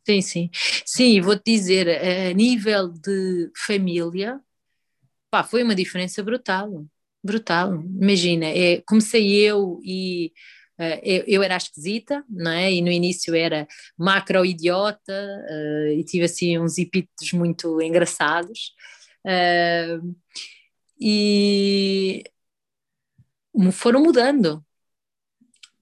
[0.06, 0.50] Sim, sim.
[0.86, 4.40] Sim, vou-te dizer, a nível de família,
[5.30, 6.86] pá, foi uma diferença brutal
[7.22, 7.74] brutal.
[7.82, 10.32] Imagina, é, comecei eu e
[10.78, 12.72] uh, eu, eu, era esquisita, não é?
[12.72, 13.66] E no início era
[13.96, 18.72] macro-idiota uh, e tive assim uns epítetos muito engraçados.
[19.24, 20.14] Uh,
[21.00, 22.24] e
[23.72, 24.64] foram mudando.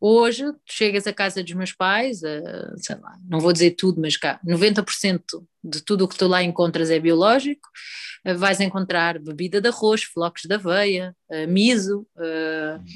[0.08, 4.16] Hoje, chegas à casa dos meus pais, uh, sei lá, não vou dizer tudo, mas
[4.16, 5.20] cá, 90%
[5.64, 7.68] de tudo o que tu lá encontras é biológico.
[8.24, 12.06] Uh, vais encontrar bebida de arroz, flocos de aveia, uh, miso,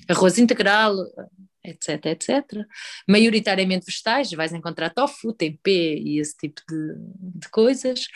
[0.08, 0.94] arroz integral,
[1.64, 2.44] etc, etc.
[3.08, 6.94] Maioritariamente vegetais, vais encontrar tofu, tempê e esse tipo de,
[7.40, 8.06] de coisas.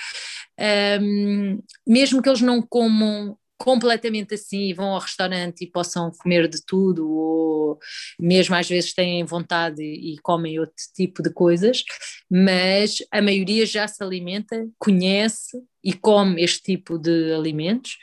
[1.02, 6.48] Um, mesmo que eles não comam completamente assim e vão ao restaurante e possam comer
[6.48, 7.78] de tudo, ou
[8.18, 11.84] mesmo às vezes têm vontade e, comem outro tipo de coisas,
[12.30, 17.96] mas a maioria já se alimenta, conhece e come este tipo de alimentos,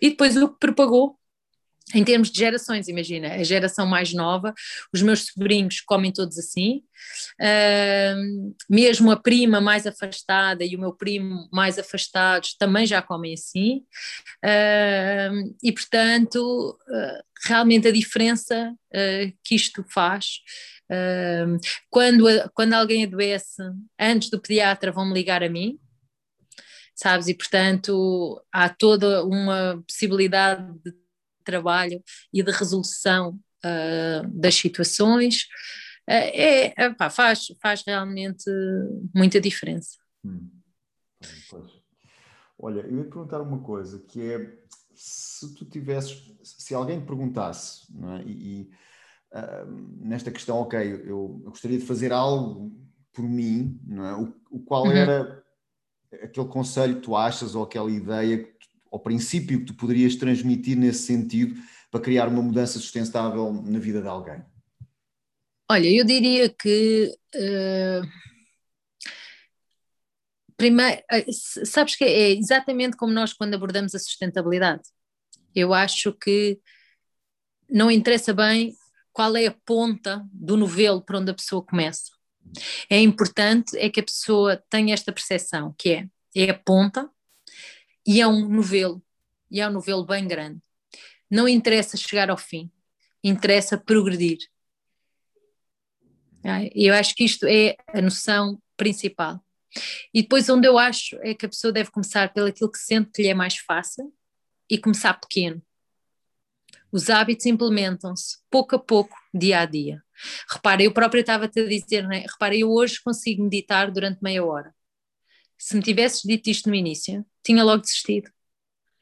[0.00, 1.18] e depois o que propagou
[1.94, 4.52] em termos de gerações, imagina, a geração mais nova,
[4.92, 6.82] os meus sobrinhos comem todos assim,
[7.40, 13.34] uh, mesmo a prima mais afastada e o meu primo mais afastados também já comem
[13.34, 13.84] assim,
[14.44, 20.40] uh, e portanto, uh, realmente a diferença ah, que isto faz.
[21.88, 23.62] quando, quando alguém adoece,
[23.98, 25.78] antes do pediatra vão me ligar a mim,
[26.96, 27.28] sabes?
[27.28, 30.92] E portanto há toda uma possibilidade de
[31.48, 35.44] trabalho e de resolução uh, das situações,
[36.08, 38.50] uh, é, epá, faz, faz realmente
[39.14, 39.96] muita diferença.
[40.22, 40.50] Hum.
[42.58, 44.58] Olha, eu ia perguntar uma coisa, que é
[44.94, 48.22] se tu tivesses, se alguém te perguntasse, é?
[48.26, 48.70] e, e
[49.32, 49.66] uh,
[50.00, 52.72] nesta questão, ok, eu, eu, gostaria de fazer algo
[53.12, 54.14] por mim, não é?
[54.14, 54.92] o, o qual uhum.
[54.92, 55.42] era
[56.22, 58.44] aquele conselho que tu achas ou aquela ideia
[58.90, 61.60] ao princípio que tu poderias transmitir nesse sentido
[61.90, 64.42] para criar uma mudança sustentável na vida de alguém?
[65.70, 68.08] Olha, eu diria que uh,
[70.58, 71.26] primeiro, eh,
[71.64, 74.82] sabes que é exatamente como nós quando abordamos a sustentabilidade.
[75.54, 76.58] Eu acho que
[77.70, 78.74] não interessa bem
[79.12, 82.10] qual é a ponta do novelo para onde a pessoa começa.
[82.90, 87.08] É importante é que a pessoa tenha esta percepção, que é, é a ponta,
[88.08, 89.02] e é um novelo,
[89.50, 90.62] e é um novelo bem grande.
[91.30, 92.72] Não interessa chegar ao fim,
[93.22, 94.38] interessa progredir.
[96.74, 99.44] E eu acho que isto é a noção principal.
[100.14, 103.10] E depois, onde eu acho é que a pessoa deve começar pelo aquilo que sente
[103.12, 104.10] que lhe é mais fácil
[104.70, 105.62] e começar pequeno.
[106.90, 110.02] Os hábitos implementam-se pouco a pouco, dia a dia.
[110.50, 112.20] Repara, eu própria estava-te a dizer, né?
[112.20, 114.74] repara, eu hoje consigo meditar durante meia hora.
[115.58, 118.30] Se me tivesses dito isto no início, tinha logo desistido.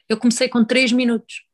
[0.08, 1.44] Eu comecei com três minutos.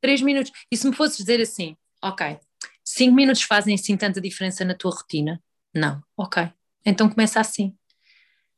[0.00, 0.52] Três minutos.
[0.70, 2.38] E se me fosses dizer assim, ok,
[2.84, 5.42] cinco minutos fazem assim tanta diferença na tua rotina?
[5.74, 6.50] Não, ok.
[6.84, 7.76] Então começa assim.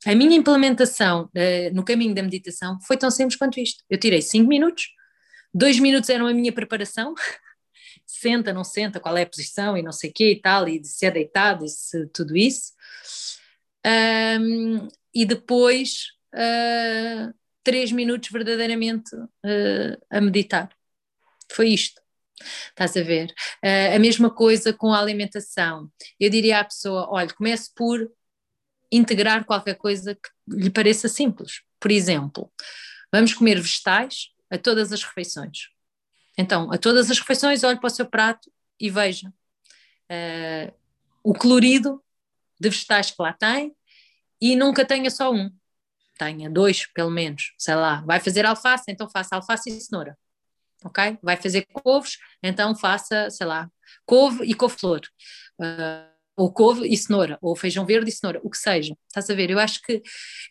[0.06, 3.82] A minha implementação uh, no caminho da meditação foi tão simples quanto isto.
[3.88, 4.88] Eu tirei cinco minutos,
[5.52, 7.14] dois minutos eram a minha preparação,
[8.04, 10.84] senta, não senta, qual é a posição e não sei o quê e tal, e
[10.84, 12.72] se é deitado e se tudo isso.
[13.86, 20.70] Um, e depois uh, três minutos verdadeiramente uh, a meditar.
[21.50, 22.02] Foi isto.
[22.68, 23.30] Estás a ver?
[23.64, 25.90] Uh, a mesma coisa com a alimentação.
[26.18, 28.10] Eu diria à pessoa: olha, comece por
[28.90, 31.62] integrar qualquer coisa que lhe pareça simples.
[31.80, 32.52] Por exemplo,
[33.12, 35.68] vamos comer vegetais a todas as refeições.
[36.36, 40.74] Então, a todas as refeições, olhe para o seu prato e veja uh,
[41.22, 42.02] o colorido
[42.60, 43.74] de vegetais que lá tem
[44.44, 45.50] e nunca tenha só um
[46.18, 50.16] tenha dois, pelo menos, sei lá, vai fazer alface, então faça alface e cenoura,
[50.84, 51.18] ok?
[51.22, 53.68] Vai fazer couves, então faça, sei lá,
[54.06, 55.00] couve e couve-flor,
[55.58, 59.34] uh, ou couve e cenoura, ou feijão verde e cenoura, o que seja, estás a
[59.34, 59.50] ver?
[59.50, 60.02] Eu acho que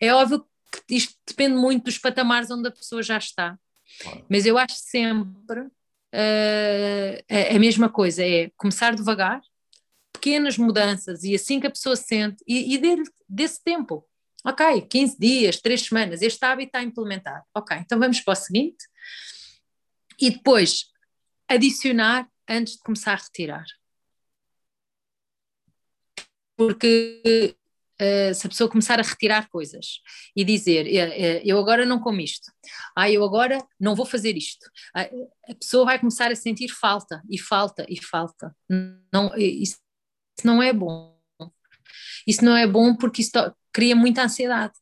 [0.02, 0.46] é óbvio
[0.88, 3.58] que isto depende muito dos patamares onde a pessoa já está,
[4.02, 4.26] claro.
[4.30, 9.40] mas eu acho sempre uh, a, a mesma coisa, é começar devagar,
[10.24, 12.82] pequenas mudanças e assim que a pessoa sente, e, e
[13.28, 14.08] desse tempo,
[14.46, 17.46] Ok, 15 dias, 3 semanas, este hábito está implementado.
[17.56, 18.86] Ok, então vamos para o seguinte.
[20.20, 20.92] E depois
[21.48, 23.66] adicionar antes de começar a retirar.
[26.58, 27.56] Porque
[28.02, 30.02] uh, se a pessoa começar a retirar coisas
[30.36, 32.52] e dizer uh, uh, eu agora não como isto,
[32.98, 37.40] ah, eu agora não vou fazer isto, a pessoa vai começar a sentir falta e
[37.40, 38.54] falta e falta.
[39.12, 39.83] Não, isso
[40.44, 41.14] não é bom.
[42.26, 43.32] Isso não é bom porque isso
[43.72, 44.74] cria muita ansiedade.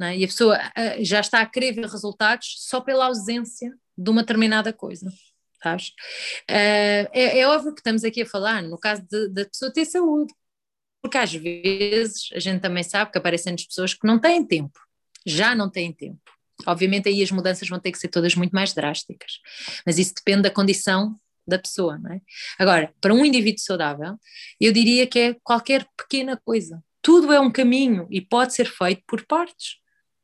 [0.00, 0.16] É?
[0.16, 4.22] E a pessoa uh, já está a querer ver resultados só pela ausência de uma
[4.22, 5.08] determinada coisa.
[5.62, 5.88] Sabes?
[6.50, 10.34] Uh, é, é, óbvio que estamos aqui a falar no caso da pessoa ter saúde,
[11.00, 14.78] porque às vezes a gente também sabe que aparecem-nos pessoas que não têm tempo,
[15.24, 16.20] já não têm tempo.
[16.66, 19.40] Obviamente aí as mudanças vão ter que ser todas muito mais drásticas,
[19.86, 21.16] mas isso depende da condição
[21.46, 22.20] da pessoa, não é?
[22.58, 24.18] Agora, para um indivíduo saudável,
[24.60, 26.82] eu diria que é qualquer pequena coisa.
[27.00, 29.76] Tudo é um caminho e pode ser feito por partes.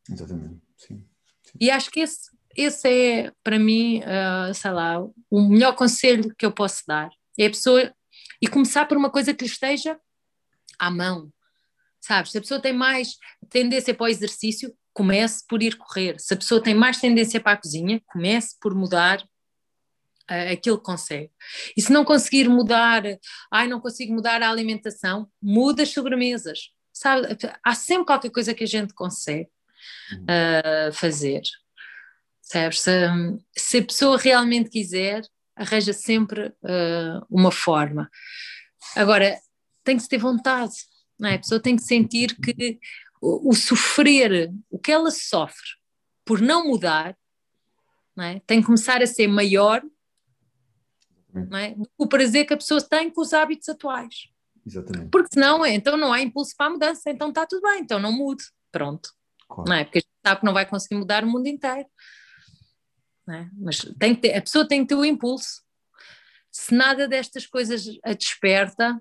[0.09, 1.05] Exatamente, sim.
[1.43, 1.53] sim.
[1.61, 5.01] E acho que esse, esse é, para mim, uh, sei lá,
[5.31, 7.11] o melhor conselho que eu posso dar.
[7.39, 7.93] É a pessoa.
[8.41, 9.99] E começar por uma coisa que lhe esteja
[10.79, 11.33] à mão.
[12.01, 12.31] Sabes?
[12.31, 13.17] Se a pessoa tem mais
[13.51, 16.19] tendência para o exercício, comece por ir correr.
[16.19, 19.25] Se a pessoa tem mais tendência para a cozinha, comece por mudar
[20.29, 21.31] aquilo que consegue.
[21.77, 23.03] E se não conseguir mudar,
[23.51, 26.71] ai, não consigo mudar a alimentação, muda as sobremesas.
[26.93, 27.37] Sabe?
[27.65, 29.49] Há sempre qualquer coisa que a gente consegue
[30.15, 31.43] uh, fazer.
[32.43, 32.81] Sabes?
[32.81, 32.91] Se,
[33.57, 35.23] se, a pessoa realmente quiser,
[35.55, 38.11] arranja sempre uh, uma forma.
[38.97, 39.39] Agora,
[39.85, 40.75] tem que se ter vontade,
[41.19, 41.35] não é?
[41.35, 42.79] A pessoa tem que sentir que
[43.21, 45.79] o, o sofrer, o que ela sofre
[46.25, 47.17] por não mudar,
[48.15, 48.41] não é?
[48.47, 49.83] tem que começar a ser maior
[51.47, 51.77] não é?
[51.97, 54.29] o prazer que a pessoa tem com os hábitos atuais.
[54.67, 55.11] Exatamente.
[55.11, 58.13] Porque senão, então não há impulso para a mudança, então está tudo bem, então não
[58.13, 59.11] mude, pronto.
[59.49, 59.69] Claro.
[59.69, 59.85] Não é?
[59.85, 61.89] Porque a gente sabe que não vai conseguir mudar o mundo inteiro.
[63.31, 63.47] É?
[63.59, 65.63] Mas tem que ter, a pessoa tem que ter o impulso.
[66.51, 69.01] Se nada destas coisas a desperta,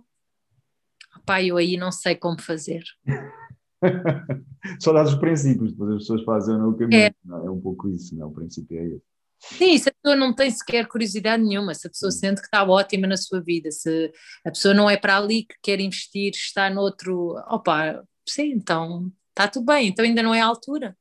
[1.25, 2.83] pá, eu aí não sei como fazer.
[4.81, 7.01] Só dados os princípios, depois as pessoas fazem o caminho.
[7.01, 7.13] É.
[7.23, 8.27] Não, é um pouco isso, não?
[8.27, 8.29] É?
[8.29, 9.16] o princípio é esse.
[9.39, 12.63] Sim, se a pessoa não tem sequer curiosidade nenhuma, se a pessoa sente que está
[12.63, 14.11] ótima na sua vida, se
[14.45, 19.47] a pessoa não é para ali que quer investir, está noutro, opa, sim, então está
[19.47, 20.97] tudo bem, então ainda não é a altura.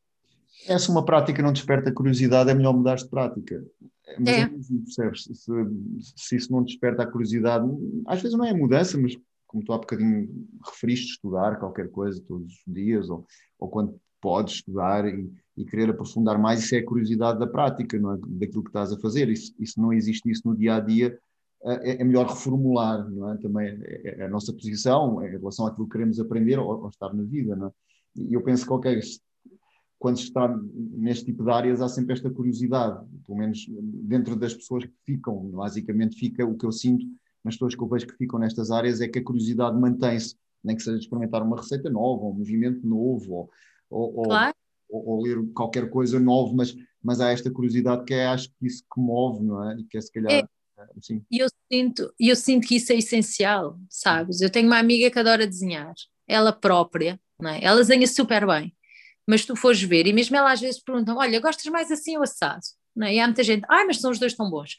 [0.68, 3.64] É, se uma prática não desperta curiosidade, é melhor mudar de prática.
[4.18, 4.41] Mas é.
[4.43, 5.24] é percebes?
[5.24, 7.66] Se, se isso não desperta a curiosidade,
[8.07, 9.16] às vezes não é a mudança, mas
[9.47, 10.28] como tu há bocadinho
[10.64, 13.26] referiste, estudar qualquer coisa todos os dias, ou,
[13.59, 17.98] ou quando podes estudar e, e, querer aprofundar mais, isso é a curiosidade da prática,
[17.98, 18.18] não é?
[18.20, 19.28] daquilo que estás a fazer.
[19.28, 21.18] Isso, isso não existe isso no dia a dia,
[21.64, 23.36] é, é melhor reformular, não é?
[23.38, 27.22] Também é, é, a nossa posição em relação àquilo que queremos aprender ou, estar na
[27.22, 27.70] vida, não é?
[28.16, 29.00] E eu penso que, ok,
[29.98, 34.54] quando se está neste tipo de áreas há sempre esta curiosidade, pelo menos dentro das
[34.54, 37.04] pessoas que ficam, basicamente fica o que eu sinto
[37.46, 40.74] nas pessoas que eu vejo que ficam nestas áreas é que a curiosidade mantém-se, nem
[40.74, 43.48] que seja experimentar uma receita nova, um movimento novo,
[43.88, 44.54] ou, ou, claro.
[44.89, 48.66] Ou, ou, ler qualquer coisa nova, mas, mas há esta curiosidade que é, acho que
[48.66, 49.76] isso que move, não é?
[49.78, 50.32] E que é se calhar.
[50.32, 50.47] É.
[51.01, 51.24] Sim.
[51.30, 54.43] E eu sinto, eu sinto que isso é essencial, sabes?
[54.43, 55.95] Eu tenho uma amiga que adora desenhar,
[56.28, 57.64] ela própria, não é?
[57.64, 58.74] ela desenha super bem,
[59.26, 62.22] mas tu fores ver, e mesmo ela às vezes pergunta: Olha, gostas mais assim ou
[62.22, 62.61] assado?
[62.97, 63.14] Não é?
[63.14, 64.76] E há muita gente, ai, mas são os dois tão bons.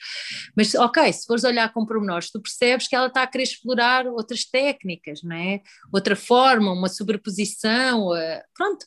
[0.56, 4.08] Mas, ok, se fores olhar com pormenores, tu percebes que ela está a querer explorar
[4.08, 5.62] outras técnicas, não é?
[5.94, 8.86] Outra forma, uma sobreposição, uh, pronto.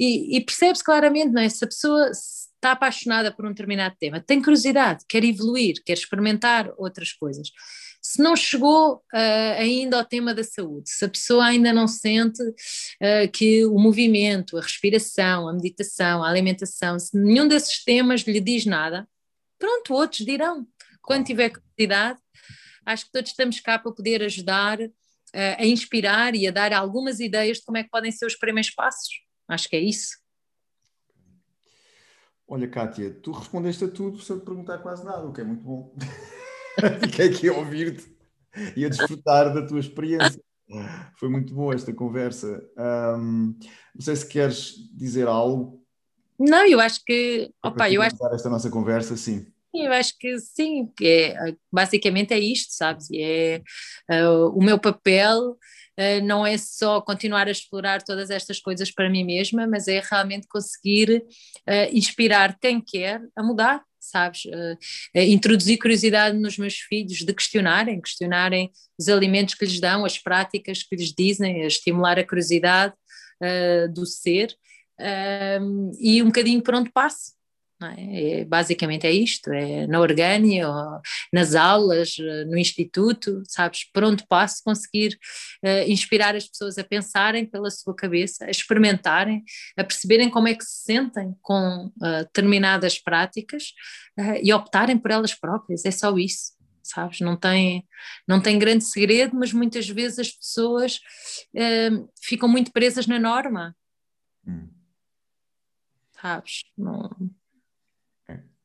[0.00, 1.48] E, e percebes claramente, não é?
[1.48, 6.72] Se a pessoa está apaixonada por um determinado tema, tem curiosidade, quer evoluir, quer experimentar
[6.78, 7.50] outras coisas
[8.02, 12.42] se não chegou uh, ainda ao tema da saúde, se a pessoa ainda não sente
[12.42, 18.40] uh, que o movimento, a respiração, a meditação, a alimentação, se nenhum desses temas lhe
[18.40, 19.08] diz nada,
[19.56, 20.66] pronto, outros dirão.
[21.00, 22.18] Quando tiver curiosidade,
[22.84, 24.90] acho que todos estamos cá para poder ajudar uh,
[25.32, 28.72] a inspirar e a dar algumas ideias de como é que podem ser os primeiros
[28.72, 29.20] passos.
[29.46, 30.20] Acho que é isso.
[32.48, 35.94] Olha, Kátia, tu respondeste a tudo sem perguntar quase nada, o que é muito bom.
[37.04, 38.12] Fiquei aqui a ouvir-te
[38.76, 40.40] e a desfrutar da tua experiência.
[41.18, 42.62] Foi muito boa esta conversa.
[42.78, 43.54] Um,
[43.94, 45.82] não sei se queres dizer algo.
[46.38, 47.50] Não, eu acho que.
[47.64, 49.46] Opa, eu acho esta nossa conversa, sim.
[49.74, 53.08] Eu acho que sim, que é, basicamente é isto, sabes?
[53.10, 53.62] É,
[54.10, 59.08] uh, o meu papel uh, não é só continuar a explorar todas estas coisas para
[59.08, 61.24] mim mesma, mas é realmente conseguir
[61.66, 63.82] uh, inspirar quem quer a mudar,
[64.12, 64.44] sabes?
[64.44, 64.78] Uh,
[65.14, 70.82] introduzir curiosidade nos meus filhos de questionarem, questionarem os alimentos que lhes dão, as práticas
[70.82, 72.94] que lhes dizem, estimular a curiosidade
[73.42, 74.54] uh, do ser
[75.98, 77.32] e um bocadinho por onde passo.
[77.86, 78.40] É?
[78.40, 80.68] É, basicamente é isto, é na Orgânia,
[81.32, 82.16] nas aulas,
[82.46, 85.18] no instituto, sabes, por onde passo conseguir
[85.64, 89.42] uh, inspirar as pessoas a pensarem pela sua cabeça, a experimentarem,
[89.76, 93.72] a perceberem como é que se sentem com uh, determinadas práticas
[94.18, 96.52] uh, e optarem por elas próprias, é só isso.
[96.84, 97.86] Sabes, não tem,
[98.26, 100.98] não tem grande segredo, mas muitas vezes as pessoas
[102.20, 103.76] ficam muito presas na norma.
[104.44, 104.68] Hum.
[106.20, 106.64] Sabes?
[106.76, 107.08] Não,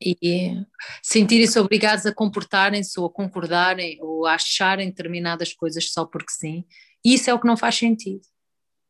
[0.00, 0.54] e
[1.02, 6.64] sentirem-se obrigados a comportarem-se ou a concordarem ou a acharem determinadas coisas só porque sim,
[7.04, 8.22] isso é o que não faz sentido.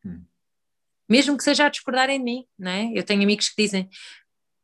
[0.05, 0.25] Hum.
[1.09, 2.93] Mesmo que seja a discordarem de mim, não é?
[2.95, 3.89] Eu tenho amigos que dizem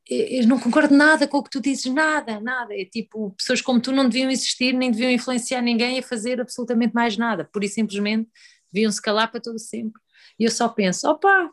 [0.07, 2.75] eu não concordo nada com o que tu dizes, nada, nada.
[2.75, 6.95] É tipo, pessoas como tu não deviam existir, nem deviam influenciar ninguém a fazer absolutamente
[6.95, 8.29] mais nada, por e simplesmente
[8.71, 10.01] deviam se calar para todo sempre.
[10.39, 11.51] E eu só penso, opa,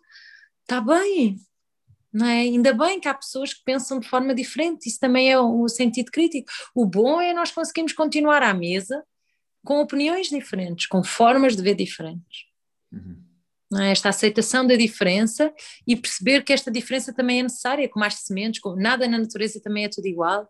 [0.64, 1.38] está bem,
[2.14, 2.42] não é?
[2.42, 6.12] Ainda bem que há pessoas que pensam de forma diferente, isso também é o sentido
[6.12, 6.52] crítico.
[6.76, 9.04] O bom é nós conseguimos continuar à mesa
[9.64, 12.46] com opiniões diferentes, com formas de ver diferentes.
[12.92, 13.32] Uhum.
[13.80, 13.92] É?
[13.92, 15.54] Esta aceitação da diferença
[15.88, 19.62] e perceber que esta diferença também é necessária, como as sementes, como nada na natureza
[19.62, 20.50] também é tudo igual.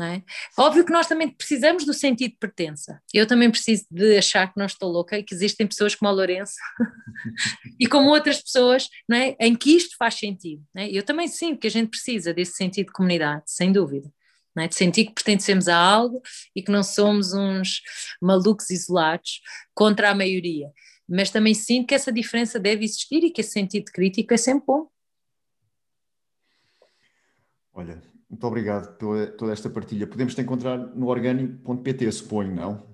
[0.00, 0.22] É?
[0.56, 3.02] Óbvio que nós também precisamos do sentido de pertença.
[3.12, 6.12] Eu também preciso de achar que não estou louca e que existem pessoas como a
[6.12, 6.54] Lourenço
[7.78, 9.36] e como outras pessoas é?
[9.46, 10.64] em que isto faz sentido.
[10.74, 10.88] É?
[10.90, 14.10] Eu também sinto que a gente precisa desse sentido de comunidade, sem dúvida.
[14.56, 14.66] É?
[14.66, 16.22] De sentir que pertencemos a algo
[16.56, 17.82] e que não somos uns
[18.20, 19.42] malucos isolados
[19.74, 20.70] contra a maioria.
[21.06, 24.64] Mas também sinto que essa diferença deve existir e que esse sentido crítico é sempre
[24.66, 24.88] bom.
[27.74, 28.02] Olha,
[28.32, 30.06] muito obrigado por toda esta partilha.
[30.06, 32.86] Podemos te encontrar no organi.pt, suponho, não?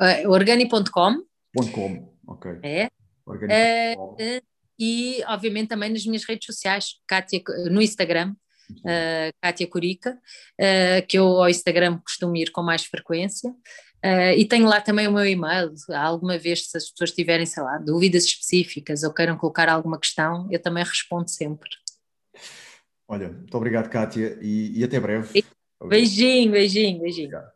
[0.00, 1.24] Uh, organi.com.
[1.72, 2.52] .com, ok.
[2.62, 2.88] É.
[3.26, 4.40] Uh,
[4.78, 8.36] e, obviamente, também nas minhas redes sociais, Kátia, no Instagram,
[8.70, 13.50] uh, Kátia Curica, uh, que eu ao Instagram costumo ir com mais frequência.
[13.50, 15.74] Uh, e tenho lá também o meu e-mail.
[15.96, 20.46] Alguma vez, se as pessoas tiverem, sei lá, dúvidas específicas ou queiram colocar alguma questão,
[20.48, 21.68] eu também respondo sempre.
[23.08, 25.44] Olha, muito obrigado, Kátia, e, e até breve.
[25.84, 27.28] Beijinho, beijinho, beijinho.
[27.28, 27.55] Obrigado.